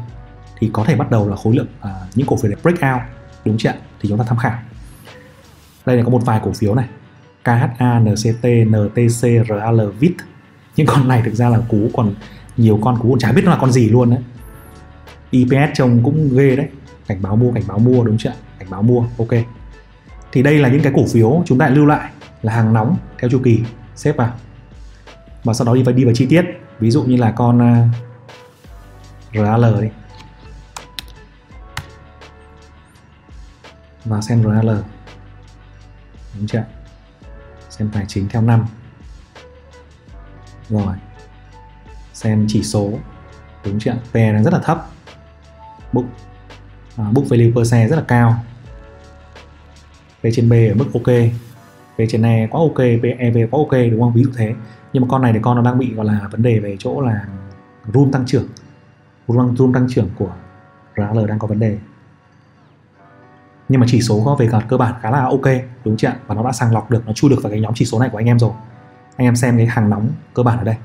Thì 0.59 0.71
có 0.73 0.85
thể 0.85 0.97
bắt 0.97 1.11
đầu 1.11 1.29
là 1.29 1.37
khối 1.37 1.57
lượng 1.57 1.67
à, 1.81 1.91
những 2.15 2.27
cổ 2.27 2.37
phiếu 2.37 2.51
này 2.51 2.61
break 2.63 2.95
out 2.95 3.03
đúng 3.45 3.59
chưa 3.59 3.73
thì 4.01 4.09
chúng 4.09 4.19
ta 4.19 4.25
tham 4.29 4.39
khảo. 4.39 4.59
Đây 5.87 5.97
là 5.97 6.03
có 6.05 6.11
một 6.11 6.23
vài 6.25 6.41
cổ 6.45 6.53
phiếu 6.53 6.75
này. 6.75 6.89
KHA, 7.45 8.01
NCT, 8.01 8.45
NTC, 8.67 9.49
RAL, 9.49 9.81
VIT 9.99 10.17
những 10.77 10.87
con 10.87 11.09
này 11.09 11.23
thực 11.25 11.35
ra 11.35 11.49
là 11.49 11.59
cú 11.69 11.91
còn 11.97 12.15
nhiều 12.57 12.79
con 12.83 12.99
cú 12.99 13.11
còn 13.11 13.19
chả 13.19 13.33
biết 13.33 13.43
nó 13.45 13.51
là 13.51 13.59
con 13.61 13.73
gì 13.73 13.89
luôn 13.89 14.11
đấy. 14.11 14.21
EPS 15.31 15.75
trông 15.75 16.05
cũng 16.05 16.37
ghê 16.37 16.57
đấy 16.57 16.69
cảnh 17.07 17.23
báo 17.23 17.37
mua 17.37 17.53
cảnh 17.53 17.65
báo 17.67 17.79
mua 17.79 18.05
đúng 18.05 18.19
chưa 18.19 18.33
cảnh 18.59 18.71
báo 18.71 18.83
mua 18.83 19.05
ok. 19.19 19.29
Thì 20.33 20.43
đây 20.43 20.59
là 20.59 20.69
những 20.69 20.83
cái 20.83 20.93
cổ 20.97 21.03
phiếu 21.13 21.43
chúng 21.47 21.59
ta 21.59 21.69
lưu 21.69 21.87
lại 21.87 22.11
là 22.43 22.53
hàng 22.53 22.73
nóng 22.73 22.97
theo 23.19 23.31
chu 23.31 23.41
kỳ 23.45 23.61
xếp 23.95 24.17
vào. 24.17 24.33
Và 25.45 25.55
sau 25.55 25.67
đó 25.67 25.75
đi 25.75 25.83
vào 25.83 25.95
đi 25.95 26.05
vào 26.05 26.15
chi 26.15 26.27
tiết. 26.27 26.45
Ví 26.79 26.91
dụ 26.91 27.03
như 27.03 27.17
là 27.17 27.31
con 27.31 27.63
à, 27.63 27.89
uh, 29.29 29.45
RAL 29.45 29.83
đi. 29.83 29.89
Và 34.05 34.21
xem 34.21 34.43
RAL 34.43 34.71
đúng 36.35 36.47
chưa 36.47 36.65
xem 37.71 37.91
tài 37.93 38.05
chính 38.09 38.29
theo 38.29 38.43
năm. 38.43 38.67
Rồi. 40.69 40.95
Xem 42.13 42.47
chỉ 42.49 42.63
số. 42.63 42.91
Đúng 43.65 43.79
chưa 43.79 43.95
PE 44.13 44.33
đang 44.33 44.45
rất 44.45 44.53
là 44.53 44.59
thấp. 44.59 44.87
Book 45.93 46.05
À, 46.97 47.05
book 47.13 47.29
value 47.29 47.51
per 47.55 47.71
share 47.71 47.89
rất 47.89 47.97
là 47.97 48.03
cao. 48.09 48.37
P 50.21 50.27
trên 50.33 50.49
B 50.49 50.53
ở 50.53 50.75
mức 50.75 50.87
ok. 50.95 51.17
P 51.97 52.01
trên 52.09 52.23
E 52.23 52.47
quá 52.51 52.61
ok 52.61 52.79
PEV 52.79 53.37
quá 53.51 53.59
ok 53.59 53.73
đúng 53.91 54.01
không? 54.01 54.13
Ví 54.13 54.23
dụ 54.25 54.31
thế. 54.37 54.55
Nhưng 54.93 55.03
mà 55.03 55.09
con 55.11 55.23
này 55.23 55.33
thì 55.33 55.39
con 55.43 55.57
nó 55.57 55.63
đang 55.63 55.79
bị 55.79 55.95
gọi 55.95 56.07
là 56.07 56.21
vấn 56.31 56.43
đề 56.43 56.59
về 56.59 56.77
chỗ 56.79 57.01
là 57.01 57.27
room 57.95 58.13
tăng 58.13 58.27
trưởng. 58.27 58.49
Room, 59.29 59.57
room 59.57 59.73
tăng 59.73 59.87
trưởng 59.91 60.09
của 60.19 60.31
RL 60.97 61.27
đang 61.29 61.39
có 61.39 61.47
vấn 61.47 61.59
đề. 61.59 61.79
Nhưng 63.69 63.81
mà 63.81 63.87
chỉ 63.91 64.01
số 64.01 64.23
có 64.25 64.35
về 64.35 64.49
cơ 64.69 64.77
bản 64.77 64.95
khá 65.01 65.11
là 65.11 65.25
ok 65.25 65.47
đúng 65.85 65.97
chưa 65.97 66.13
và 66.27 66.35
nó 66.35 66.43
đã 66.43 66.53
sàng 66.53 66.73
lọc 66.73 66.91
được 66.91 67.07
nó 67.07 67.13
chui 67.13 67.31
được 67.31 67.39
vào 67.43 67.51
cái 67.51 67.61
nhóm 67.61 67.75
chỉ 67.75 67.85
số 67.85 67.99
này 67.99 68.09
của 68.09 68.19
anh 68.19 68.27
em 68.27 68.39
rồi. 68.39 68.53
Anh 69.17 69.27
em 69.27 69.37
xem 69.37 69.57
cái 69.57 69.67
hàng 69.67 69.91
nóng 69.91 70.09
cơ 70.35 70.43
bản 70.43 70.59
ở 70.59 70.65
đây 70.65 70.77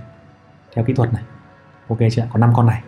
theo 0.75 0.85
kỹ 0.85 0.93
thuật 0.93 1.13
này. 1.13 1.23
Ok 1.87 1.99
chưa 2.11 2.23
có 2.33 2.39
5 2.39 2.53
con 2.55 2.65
này. 2.65 2.81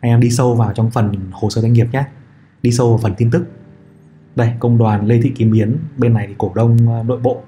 Anh 0.00 0.10
em 0.10 0.20
đi 0.20 0.30
sâu 0.30 0.54
vào 0.54 0.72
trong 0.72 0.90
phần 0.90 1.30
hồ 1.32 1.50
sơ 1.50 1.60
doanh 1.60 1.72
nghiệp 1.72 1.86
nhé 1.92 2.04
đi 2.66 2.72
sâu 2.72 2.88
vào 2.88 2.98
phần 2.98 3.14
tin 3.16 3.30
tức. 3.30 3.46
Đây, 4.36 4.52
công 4.58 4.78
đoàn 4.78 5.06
Lê 5.06 5.20
Thị 5.22 5.30
Kim 5.30 5.50
Biến 5.50 5.76
bên 5.96 6.14
này 6.14 6.26
thì 6.26 6.34
cổ 6.38 6.52
đông 6.54 6.76
ờ, 6.88 7.02
nội 7.02 7.20
bộ 7.20 7.42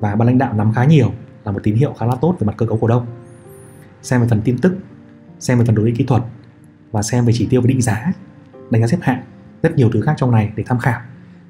và 0.00 0.14
ban 0.14 0.28
lãnh 0.28 0.38
đạo 0.38 0.54
nắm 0.54 0.72
khá 0.72 0.84
nhiều, 0.84 1.12
là 1.44 1.52
một 1.52 1.60
tín 1.62 1.74
hiệu 1.74 1.92
khá 1.98 2.06
là 2.06 2.14
tốt 2.20 2.36
về 2.38 2.46
mặt 2.46 2.54
cơ 2.56 2.66
cấu 2.66 2.78
cổ 2.78 2.88
đông. 2.88 3.06
Xem 4.02 4.20
về 4.20 4.26
phần 4.28 4.40
tin 4.44 4.58
tức, 4.58 4.76
xem 5.40 5.58
về 5.58 5.64
phần 5.64 5.74
đối 5.74 5.86
định 5.86 5.96
kỹ 5.96 6.04
thuật 6.04 6.22
và 6.92 7.02
xem 7.02 7.24
về 7.24 7.32
chỉ 7.36 7.46
tiêu 7.50 7.60
và 7.60 7.66
định 7.66 7.82
giá, 7.82 8.12
đánh 8.70 8.82
giá 8.82 8.88
xếp 8.88 8.98
hạng, 9.02 9.22
rất 9.62 9.76
nhiều 9.76 9.90
thứ 9.92 10.00
khác 10.00 10.14
trong 10.16 10.30
này 10.30 10.52
để 10.56 10.64
tham 10.66 10.78
khảo. 10.78 11.00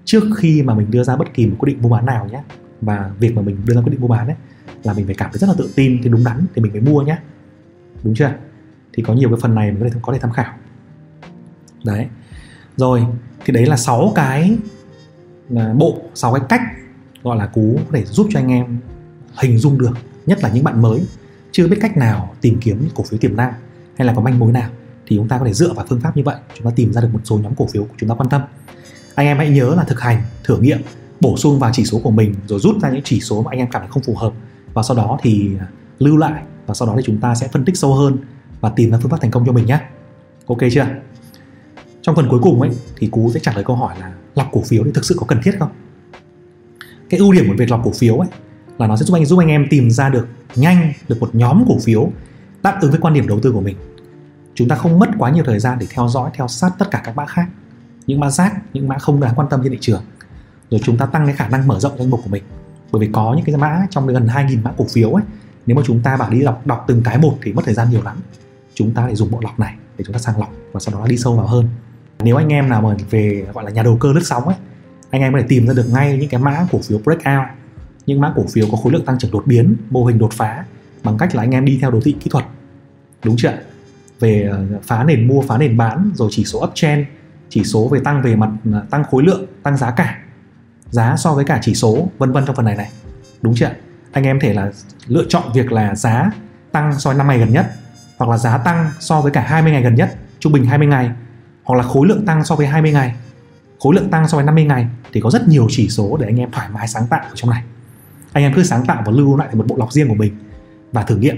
Trước 0.05 0.22
khi 0.37 0.62
mà 0.62 0.74
mình 0.74 0.90
đưa 0.90 1.05
ra 1.05 1.16
bất 1.16 1.35
kỳ 1.35 1.46
một 1.46 1.57
quyết 1.59 1.66
định 1.66 1.83
mua 1.83 1.88
bán 1.88 2.07
nào 2.07 2.29
nhé, 2.33 2.42
và 2.81 3.11
việc 3.18 3.35
mà 3.37 3.42
mình 3.42 3.57
đưa 3.66 3.74
ra 3.74 3.81
quyết 3.81 3.90
định 3.90 4.00
mua 4.00 4.09
bán 4.09 4.26
ấy, 4.26 4.37
là 4.83 4.92
mình 4.92 5.07
phải 5.07 5.14
cảm 5.14 5.31
thấy 5.33 5.38
rất 5.38 5.46
là 5.46 5.55
tự 5.59 5.70
tin, 5.76 6.02
thì 6.02 6.09
đúng 6.09 6.24
đắn 6.24 6.46
thì 6.55 6.62
mình 6.62 6.72
mới 6.72 6.81
mua 6.81 7.02
nhé. 7.02 7.18
Đúng 8.05 8.14
chưa? 8.14 8.35
Thì 8.92 9.02
có 9.02 9.14
nhiều 9.14 9.29
cái 9.29 9.38
phần 9.42 9.55
này 9.55 9.70
mình 9.70 9.81
có 9.83 9.88
thể 9.88 10.00
có 10.02 10.12
thể 10.12 10.18
tham 10.18 10.33
khảo. 10.33 10.55
Đấy 11.85 12.07
rồi, 12.77 13.07
thì 13.45 13.53
đấy 13.53 13.67
là 13.67 13.77
sáu 13.77 14.12
cái, 14.15 14.57
là 15.49 15.75
bộ, 15.79 15.99
sáu 16.15 16.35
cái 16.35 16.43
cách 16.49 16.61
gọi 17.23 17.37
là 17.37 17.47
cú 17.47 17.79
để 17.91 18.05
giúp 18.05 18.27
cho 18.31 18.41
anh 18.41 18.49
em 18.49 18.79
hình 19.35 19.59
dung 19.59 19.79
được, 19.79 19.93
nhất 20.27 20.43
là 20.43 20.51
những 20.51 20.65
bạn 20.65 20.83
mới 20.83 21.07
chưa 21.53 21.69
biết 21.69 21.79
cách 21.81 21.97
nào 21.97 22.35
tìm 22.41 22.59
kiếm 22.61 22.89
cổ 22.95 23.05
phiếu 23.05 23.19
tiềm 23.19 23.37
năng 23.37 23.53
hay 23.97 24.07
là 24.07 24.12
có 24.17 24.21
manh 24.21 24.39
mối 24.39 24.53
nào, 24.53 24.71
thì 25.07 25.17
chúng 25.17 25.29
ta 25.29 25.39
có 25.39 25.45
thể 25.45 25.53
dựa 25.53 25.73
vào 25.73 25.87
phương 25.89 26.01
pháp 26.01 26.17
như 26.17 26.23
vậy, 26.23 26.37
chúng 26.55 26.65
ta 26.65 26.71
tìm 26.77 26.93
ra 26.93 27.01
được 27.01 27.09
một 27.12 27.21
số 27.25 27.39
nhóm 27.39 27.55
cổ 27.55 27.67
phiếu 27.67 27.85
của 27.85 27.95
chúng 27.99 28.09
ta 28.09 28.15
quan 28.15 28.29
tâm. 28.29 28.43
Anh 29.15 29.27
em 29.27 29.39
hãy 29.39 29.51
nhớ 29.51 29.75
là 29.77 29.85
thực 29.85 30.01
hành, 30.01 30.23
thử 30.45 30.59
nghiệm, 30.59 30.79
bổ 31.21 31.37
sung 31.37 31.59
vào 31.59 31.71
chỉ 31.75 31.85
số 31.85 31.99
của 31.99 32.11
mình, 32.11 32.35
rồi 32.47 32.61
rút 32.61 32.77
ra 32.83 32.91
những 32.91 33.03
chỉ 33.05 33.21
số 33.21 33.43
mà 33.43 33.51
anh 33.51 33.59
em 33.59 33.71
cảm 33.71 33.83
thấy 33.83 33.91
không 33.91 34.03
phù 34.03 34.15
hợp, 34.15 34.33
và 34.75 34.83
sau 34.83 34.97
đó 34.97 35.19
thì 35.23 35.51
lưu 35.99 36.17
lại, 36.17 36.43
và 36.67 36.75
sau 36.75 36.89
đó 36.89 36.95
thì 36.97 37.03
chúng 37.07 37.19
ta 37.19 37.35
sẽ 37.35 37.49
phân 37.49 37.65
tích 37.65 37.77
sâu 37.77 37.95
hơn 37.95 38.17
và 38.61 38.73
tìm 38.77 38.91
ra 38.91 38.99
phương 39.03 39.11
pháp 39.11 39.21
thành 39.21 39.31
công 39.31 39.47
cho 39.47 39.53
mình 39.53 39.67
nhé 39.67 39.81
ok 40.47 40.59
chưa? 40.73 40.87
Trong 42.07 42.16
phần 42.16 42.29
cuối 42.29 42.40
cùng 42.42 42.61
ấy, 42.61 42.71
thì 42.97 43.07
cú 43.07 43.31
sẽ 43.35 43.40
trả 43.40 43.53
lời 43.55 43.64
câu 43.64 43.77
hỏi 43.77 43.95
là 44.01 44.12
lọc 44.35 44.49
cổ 44.53 44.62
phiếu 44.62 44.85
thì 44.85 44.90
thực 44.95 45.05
sự 45.05 45.16
có 45.19 45.27
cần 45.27 45.40
thiết 45.42 45.57
không? 45.59 45.71
Cái 47.11 47.21
ưu 47.21 47.33
điểm 47.33 47.49
của 47.49 47.55
việc 47.59 47.71
lọc 47.71 47.81
cổ 47.85 47.90
phiếu 47.90 48.16
ấy 48.16 48.29
là 48.79 48.87
nó 48.87 48.97
sẽ 48.97 49.05
giúp 49.05 49.14
anh 49.14 49.25
giúp 49.25 49.38
anh 49.38 49.49
em 49.49 49.66
tìm 49.71 49.90
ra 49.90 50.09
được 50.09 50.29
nhanh 50.55 50.92
được 51.09 51.16
một 51.21 51.35
nhóm 51.35 51.64
cổ 51.69 51.79
phiếu 51.85 52.11
đáp 52.62 52.79
ứng 52.81 52.90
với 52.90 53.01
quan 53.01 53.14
điểm 53.14 53.29
đầu 53.29 53.40
tư 53.40 53.53
của 53.53 53.61
mình. 53.61 53.77
Chúng 54.55 54.69
ta 54.69 54.77
không 54.77 54.99
mất 54.99 55.09
quá 55.19 55.31
nhiều 55.31 55.45
thời 55.47 55.59
gian 55.59 55.79
để 55.79 55.87
theo 55.90 56.09
dõi, 56.09 56.31
theo 56.35 56.49
sát 56.49 56.73
tất 56.79 56.90
cả 56.90 57.03
các 57.05 57.16
mã 57.16 57.27
khác. 57.27 57.47
Những 58.07 58.21
mã 58.21 58.31
rác, 58.31 58.75
những 58.75 58.88
mã 58.88 58.99
không 58.99 59.21
đáng 59.21 59.35
quan 59.37 59.49
tâm 59.49 59.61
trên 59.62 59.73
thị 59.73 59.79
trường. 59.81 60.03
Rồi 60.71 60.81
chúng 60.85 60.97
ta 60.97 61.07
tăng 61.07 61.27
cái 61.27 61.35
khả 61.35 61.49
năng 61.49 61.66
mở 61.66 61.81
rộng 61.81 61.99
danh 61.99 62.11
mục 62.11 62.21
của 62.25 62.31
mình. 62.31 62.42
Bởi 62.92 63.01
vì 63.01 63.12
có 63.12 63.35
những 63.37 63.45
cái 63.45 63.57
mã 63.57 63.87
trong 63.90 64.07
gần 64.07 64.27
2.000 64.27 64.62
mã 64.62 64.73
cổ 64.77 64.87
phiếu 64.92 65.12
ấy, 65.12 65.25
nếu 65.66 65.77
mà 65.77 65.83
chúng 65.87 66.03
ta 66.03 66.16
bảo 66.16 66.31
đi 66.31 66.42
đọc 66.42 66.66
đọc 66.66 66.85
từng 66.88 67.03
cái 67.03 67.19
một 67.19 67.35
thì 67.42 67.53
mất 67.53 67.62
thời 67.64 67.75
gian 67.75 67.90
nhiều 67.90 68.03
lắm. 68.03 68.16
Chúng 68.75 68.95
ta 68.95 69.07
lại 69.07 69.16
dùng 69.16 69.31
bộ 69.31 69.40
lọc 69.42 69.61
này 69.61 69.75
để 69.99 70.05
chúng 70.05 70.12
ta 70.12 70.19
sàng 70.19 70.38
lọc 70.38 70.53
và 70.73 70.81
sau 70.81 70.95
đó 70.95 71.07
đi 71.07 71.16
sâu 71.16 71.37
vào 71.37 71.47
hơn 71.47 71.69
nếu 72.22 72.37
anh 72.37 72.52
em 72.52 72.68
nào 72.68 72.83
mà 72.83 72.96
về, 73.11 73.46
gọi 73.55 73.64
là, 73.64 73.70
nhà 73.70 73.83
đầu 73.83 73.96
cơ 74.00 74.12
lướt 74.12 74.20
sóng 74.24 74.44
ấy, 74.44 74.57
anh 75.11 75.22
em 75.22 75.33
có 75.33 75.38
thể 75.38 75.46
tìm 75.48 75.66
ra 75.66 75.74
được 75.74 75.87
ngay 75.92 76.18
những 76.18 76.29
cái 76.29 76.40
mã 76.40 76.66
cổ 76.72 76.79
phiếu 76.88 76.98
breakout. 76.98 77.48
Những 78.07 78.20
mã 78.20 78.33
cổ 78.37 78.44
phiếu 78.52 78.66
có 78.70 78.76
khối 78.76 78.92
lượng 78.92 79.05
tăng 79.05 79.18
trưởng 79.18 79.31
đột 79.31 79.46
biến, 79.46 79.76
mô 79.90 80.05
hình 80.05 80.18
đột 80.18 80.33
phá 80.33 80.64
bằng 81.02 81.18
cách 81.18 81.35
là 81.35 81.42
anh 81.42 81.50
em 81.50 81.64
đi 81.64 81.79
theo 81.81 81.90
đồ 81.90 82.00
thị 82.05 82.16
kỹ 82.20 82.31
thuật. 82.31 82.44
Đúng 83.24 83.37
chưa 83.38 83.52
về 84.20 84.48
ờ, 84.50 84.64
phá 84.83 85.05
nền 85.05 85.29
mua, 85.29 85.42
phá 85.42 85.59
nền 85.59 85.76
bán, 85.76 86.11
rồi 86.14 86.29
chỉ 86.33 86.44
số 86.44 86.64
uptrend, 86.64 87.07
chỉ 87.48 87.64
số 87.64 87.88
về 87.88 88.00
tăng 88.05 88.22
về 88.22 88.37
mặt 88.37 88.50
ờ, 88.72 88.85
tăng 88.90 89.05
khối 89.05 89.22
lượng, 89.22 89.46
tăng 89.62 89.76
giá 89.76 89.90
cả. 89.90 90.18
Giá 90.90 91.16
so 91.16 91.35
với 91.35 91.44
cả 91.44 91.59
chỉ 91.62 91.74
số, 91.74 92.09
vân 92.18 92.33
vân 92.33 92.46
trong 92.46 92.57
phần 92.57 92.64
này 92.64 92.76
này. 92.76 92.90
Đúng 93.42 93.55
chưa 93.55 93.70
anh 94.16 94.24
em 94.24 94.40
thể 94.40 94.52
là 94.52 94.72
lựa 95.07 95.24
chọn 95.29 95.42
việc 95.55 95.72
là 95.72 95.94
giá 95.94 96.31
tăng 96.72 96.98
so 96.98 97.11
với 97.11 97.18
năm 97.18 97.29
ngày 97.29 97.38
gần 97.38 97.52
nhất, 97.52 97.66
hoặc 98.18 98.31
là 98.31 98.38
giá 98.38 98.59
tăng 98.59 98.90
so 99.00 99.20
với 99.20 99.33
cả 99.33 99.40
20 99.40 99.72
ngày 99.72 99.83
gần 99.83 99.94
nhất, 99.94 100.14
trung 100.38 100.52
bình 100.52 100.64
20 100.64 100.87
ngày 100.87 101.11
hoặc 101.66 101.76
là 101.76 101.83
khối 101.83 102.07
lượng 102.07 102.26
tăng 102.26 102.44
so 102.44 102.55
với 102.55 102.66
20 102.66 102.92
ngày. 102.92 103.14
Khối 103.81 103.94
lượng 103.94 104.11
tăng 104.11 104.29
so 104.29 104.37
với 104.37 104.44
50 104.44 104.64
ngày 104.64 104.87
thì 105.12 105.20
có 105.20 105.31
rất 105.31 105.48
nhiều 105.48 105.66
chỉ 105.70 105.88
số 105.88 106.16
để 106.16 106.26
anh 106.26 106.40
em 106.40 106.50
thoải 106.50 106.68
mái 106.72 106.88
sáng 106.88 107.07
tạo 107.11 107.20
ở 107.24 107.33
trong 107.35 107.50
này. 107.50 107.62
Anh 108.33 108.44
em 108.44 108.52
cứ 108.55 108.62
sáng 108.62 108.87
tạo 108.87 109.02
và 109.07 109.12
lưu 109.12 109.37
lại 109.37 109.48
một 109.52 109.66
bộ 109.66 109.76
lọc 109.79 109.92
riêng 109.92 110.09
của 110.09 110.14
mình 110.14 110.37
và 110.92 111.02
thử 111.02 111.16
nghiệm, 111.16 111.37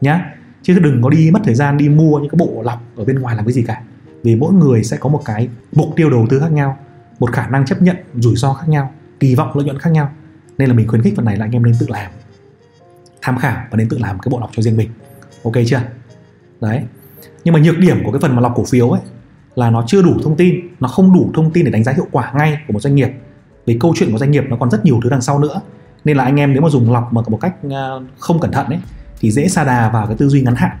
nhá. 0.00 0.34
Chứ 0.62 0.78
đừng 0.78 1.02
có 1.02 1.10
đi 1.10 1.30
mất 1.30 1.40
thời 1.44 1.54
gian 1.54 1.76
đi 1.76 1.88
mua 1.88 2.18
những 2.18 2.30
cái 2.30 2.36
bộ 2.38 2.62
lọc 2.64 2.82
ở 2.96 3.04
bên 3.04 3.18
ngoài 3.18 3.36
làm 3.36 3.44
cái 3.44 3.52
gì 3.52 3.62
cả. 3.62 3.82
Vì 4.22 4.36
mỗi 4.36 4.52
người 4.52 4.84
sẽ 4.84 4.96
có 4.96 5.08
một 5.08 5.22
cái 5.24 5.48
mục 5.72 5.88
tiêu 5.96 6.10
đầu 6.10 6.26
tư 6.30 6.40
khác 6.40 6.52
nhau, 6.52 6.78
một 7.18 7.32
khả 7.32 7.48
năng 7.48 7.66
chấp 7.66 7.82
nhận 7.82 7.96
rủi 8.14 8.36
ro 8.36 8.54
khác 8.54 8.68
nhau, 8.68 8.92
kỳ 9.20 9.34
vọng 9.34 9.50
lợi 9.54 9.64
nhuận 9.64 9.78
khác 9.78 9.90
nhau. 9.90 10.10
Nên 10.58 10.68
là 10.68 10.74
mình 10.74 10.88
khuyến 10.88 11.02
khích 11.02 11.16
phần 11.16 11.24
này 11.24 11.36
là 11.36 11.44
anh 11.44 11.52
em 11.52 11.62
nên 11.62 11.74
tự 11.80 11.86
làm, 11.88 12.10
tham 13.22 13.38
khảo 13.38 13.66
và 13.70 13.76
nên 13.76 13.88
tự 13.88 13.98
làm 13.98 14.18
cái 14.18 14.30
bộ 14.30 14.40
lọc 14.40 14.50
cho 14.52 14.62
riêng 14.62 14.76
mình. 14.76 14.90
Ok 15.44 15.54
chưa? 15.66 15.80
Đấy. 16.60 16.82
Nhưng 17.44 17.54
mà 17.54 17.60
nhược 17.60 17.78
điểm 17.78 18.04
của 18.04 18.12
cái 18.12 18.20
phần 18.20 18.34
mà 18.34 18.40
lọc 18.40 18.52
cổ 18.56 18.64
phiếu 18.64 18.90
ấy 18.90 19.00
là 19.58 19.70
nó 19.70 19.84
chưa 19.86 20.02
đủ 20.02 20.14
thông 20.22 20.36
tin, 20.36 20.54
nó 20.80 20.88
không 20.88 21.12
đủ 21.12 21.30
thông 21.34 21.50
tin 21.50 21.64
để 21.64 21.70
đánh 21.70 21.84
giá 21.84 21.92
hiệu 21.92 22.06
quả 22.10 22.32
ngay 22.34 22.58
của 22.66 22.72
một 22.72 22.80
doanh 22.80 22.94
nghiệp. 22.94 23.08
Vì 23.66 23.78
câu 23.80 23.94
chuyện 23.96 24.12
của 24.12 24.18
doanh 24.18 24.30
nghiệp 24.30 24.44
nó 24.48 24.56
còn 24.56 24.70
rất 24.70 24.84
nhiều 24.84 25.00
thứ 25.02 25.10
đằng 25.10 25.20
sau 25.20 25.38
nữa. 25.38 25.60
Nên 26.04 26.16
là 26.16 26.24
anh 26.24 26.36
em 26.36 26.52
nếu 26.52 26.62
mà 26.62 26.68
dùng 26.68 26.92
lọc 26.92 27.12
mà 27.12 27.22
một 27.28 27.38
cách 27.40 27.54
à, 27.70 27.88
không 28.18 28.40
cẩn 28.40 28.52
thận 28.52 28.66
ấy, 28.66 28.78
thì 29.20 29.30
dễ 29.30 29.48
sa 29.48 29.64
đà 29.64 29.90
vào 29.90 30.06
cái 30.06 30.16
tư 30.16 30.28
duy 30.28 30.42
ngắn 30.42 30.54
hạn. 30.54 30.76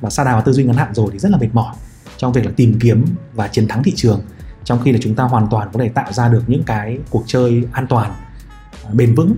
Và 0.00 0.10
sa 0.10 0.24
đà 0.24 0.32
vào 0.32 0.42
tư 0.42 0.52
duy 0.52 0.64
ngắn 0.64 0.76
hạn 0.76 0.94
rồi 0.94 1.08
thì 1.12 1.18
rất 1.18 1.30
là 1.32 1.38
mệt 1.38 1.48
mỏi 1.52 1.74
trong 2.16 2.32
việc 2.32 2.44
là 2.44 2.50
tìm 2.56 2.78
kiếm 2.80 3.04
và 3.32 3.48
chiến 3.48 3.68
thắng 3.68 3.82
thị 3.82 3.92
trường, 3.96 4.20
trong 4.64 4.80
khi 4.82 4.92
là 4.92 4.98
chúng 5.02 5.14
ta 5.14 5.24
hoàn 5.24 5.46
toàn 5.50 5.68
có 5.72 5.80
thể 5.80 5.88
tạo 5.88 6.12
ra 6.12 6.28
được 6.28 6.42
những 6.46 6.62
cái 6.62 6.98
cuộc 7.10 7.22
chơi 7.26 7.64
an 7.72 7.86
toàn 7.86 8.10
à, 8.84 8.90
bền 8.92 9.14
vững 9.14 9.34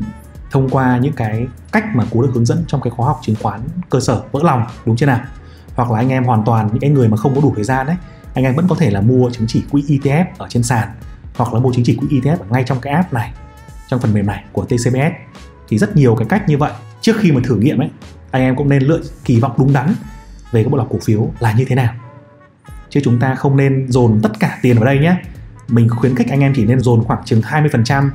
thông 0.50 0.68
qua 0.68 0.98
những 0.98 1.12
cái 1.12 1.46
cách 1.72 1.84
mà 1.94 2.04
cú 2.10 2.22
được 2.22 2.30
hướng 2.34 2.46
dẫn 2.46 2.64
trong 2.66 2.80
cái 2.80 2.90
khóa 2.90 3.06
học 3.06 3.18
chứng 3.22 3.36
khoán 3.42 3.60
cơ 3.90 4.00
sở 4.00 4.22
vỡ 4.32 4.40
lòng, 4.44 4.62
đúng 4.86 4.96
chưa 4.96 5.06
nào? 5.06 5.20
Hoặc 5.74 5.90
là 5.90 5.98
anh 5.98 6.08
em 6.08 6.24
hoàn 6.24 6.44
toàn 6.44 6.68
những 6.72 6.80
cái 6.80 6.90
người 6.90 7.08
mà 7.08 7.16
không 7.16 7.34
có 7.34 7.40
đủ 7.40 7.52
thời 7.54 7.64
gian 7.64 7.86
đấy 7.86 7.96
anh 8.37 8.44
em 8.44 8.55
vẫn 8.55 8.68
có 8.68 8.75
thể 8.79 8.90
là 8.90 9.01
mua 9.01 9.31
chứng 9.31 9.46
chỉ 9.46 9.62
quỹ 9.70 9.83
ETF 9.83 10.25
ở 10.38 10.46
trên 10.49 10.62
sàn, 10.62 10.88
hoặc 11.37 11.55
là 11.55 11.61
mua 11.61 11.72
chứng 11.72 11.85
chỉ 11.85 11.96
quỹ 11.96 12.09
ETF 12.09 12.37
ở 12.37 12.46
ngay 12.51 12.64
trong 12.66 12.81
cái 12.81 12.92
app 12.92 13.12
này, 13.12 13.33
trong 13.88 14.01
phần 14.01 14.14
mềm 14.14 14.27
này 14.27 14.44
của 14.53 14.64
TCBS 14.64 15.14
thì 15.68 15.79
rất 15.79 15.96
nhiều 15.96 16.14
cái 16.16 16.27
cách 16.29 16.49
như 16.49 16.59
vậy. 16.59 16.72
Trước 17.01 17.16
khi 17.18 17.33
mà 17.33 17.40
thử 17.44 17.57
nghiệm 17.57 17.79
ấy, 17.79 17.90
anh 18.31 18.42
em 18.42 18.57
cũng 18.57 18.68
nên 18.68 18.83
lựa 18.83 19.01
kỳ 19.25 19.40
vọng 19.40 19.53
đúng 19.59 19.72
đắn 19.72 19.94
về 20.53 20.62
cái 20.62 20.70
bộ 20.70 20.79
lọc 20.79 20.88
cổ 20.90 20.99
phiếu 21.05 21.31
là 21.40 21.53
như 21.53 21.64
thế 21.64 21.75
nào. 21.75 21.94
Chứ 22.90 23.01
chúng 23.05 23.18
ta 23.18 23.35
không 23.35 23.57
nên 23.57 23.87
dồn 23.88 24.20
tất 24.22 24.40
cả 24.40 24.59
tiền 24.62 24.77
vào 24.77 24.85
đây 24.85 24.99
nhé. 24.99 25.16
Mình 25.68 25.88
khuyến 25.88 26.16
khích 26.16 26.29
anh 26.29 26.40
em 26.40 26.53
chỉ 26.57 26.64
nên 26.64 26.81
dồn 26.81 27.05
khoảng 27.05 27.25
chừng 27.25 27.40
20% 27.40 28.11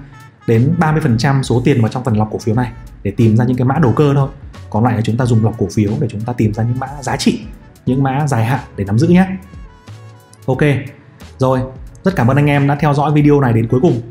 đến 0.47 0.75
30% 0.79 1.43
số 1.43 1.61
tiền 1.65 1.81
vào 1.81 1.91
trong 1.91 2.03
phần 2.03 2.17
lọc 2.17 2.29
cổ 2.31 2.37
phiếu 2.37 2.55
này 2.55 2.71
để 3.03 3.11
tìm 3.11 3.37
ra 3.37 3.45
những 3.45 3.57
cái 3.57 3.65
mã 3.65 3.75
đầu 3.81 3.93
cơ 3.95 4.13
thôi. 4.15 4.29
Còn 4.69 4.83
lại 4.83 4.95
là 4.95 5.01
chúng 5.01 5.17
ta 5.17 5.25
dùng 5.25 5.43
lọc 5.43 5.57
cổ 5.57 5.67
phiếu 5.73 5.91
để 5.99 6.07
chúng 6.11 6.21
ta 6.21 6.33
tìm 6.33 6.53
ra 6.53 6.63
những 6.63 6.79
mã 6.79 6.87
giá 7.01 7.17
trị, 7.17 7.41
những 7.85 8.03
mã 8.03 8.27
dài 8.27 8.45
hạn 8.45 8.59
để 8.75 8.83
nắm 8.83 8.99
giữ 8.99 9.07
nhé 9.07 9.27
ok, 10.51 10.63
rồi. 11.37 11.59
Rất 12.03 12.15
cảm 12.15 12.27
ơn 12.27 12.37
anh 12.37 12.47
em 12.47 12.67
đã 12.67 12.75
theo 12.75 12.93
dõi 12.93 13.11
video 13.11 13.41
này 13.41 13.53
đến 13.53 13.67
cuối 13.67 13.79
cùng. 13.81 14.01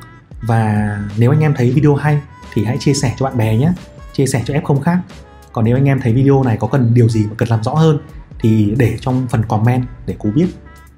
Và 0.42 0.98
nếu 1.18 1.30
anh 1.30 1.40
em 1.40 1.54
thấy 1.54 1.70
video 1.70 1.94
hay 1.94 2.20
thì 2.52 2.64
hãy 2.64 2.78
chia 2.78 2.94
sẻ 2.94 3.14
cho 3.18 3.26
bạn 3.26 3.36
bè 3.36 3.56
nhé. 3.56 3.72
Chia 4.12 4.26
sẻ 4.26 4.42
cho 4.46 4.54
f0 4.54 4.80
khác. 4.80 4.98
Còn 5.52 5.64
nếu 5.64 5.76
anh 5.76 5.84
em 5.84 6.00
thấy 6.00 6.12
video 6.12 6.42
này 6.42 6.56
có 6.60 6.66
cần 6.66 6.94
điều 6.94 7.08
gì 7.08 7.26
mà 7.26 7.34
cần 7.38 7.48
làm 7.48 7.62
rõ 7.62 7.74
hơn 7.74 7.98
thì 8.40 8.74
để 8.76 8.96
trong 9.00 9.26
phần 9.30 9.42
comment 9.48 9.84
để 10.06 10.14
cú 10.18 10.30
biết. 10.30 10.46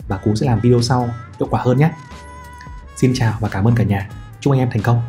Và 0.08 0.16
cú 0.16 0.34
sẽ 0.34 0.46
làm 0.46 0.60
video 0.60 0.82
sau 0.82 1.08
hiệu 1.40 1.48
quả 1.50 1.62
hơn 1.64 1.78
nhé. 1.78 1.90
Xin 2.96 3.12
chào 3.14 3.34
và 3.40 3.48
cảm 3.48 3.68
ơn 3.68 3.74
cả 3.74 3.84
nhà. 3.84 4.08
Chúc 4.40 4.52
anh 4.52 4.60
em 4.60 4.70
thành 4.70 4.82
công. 4.82 5.02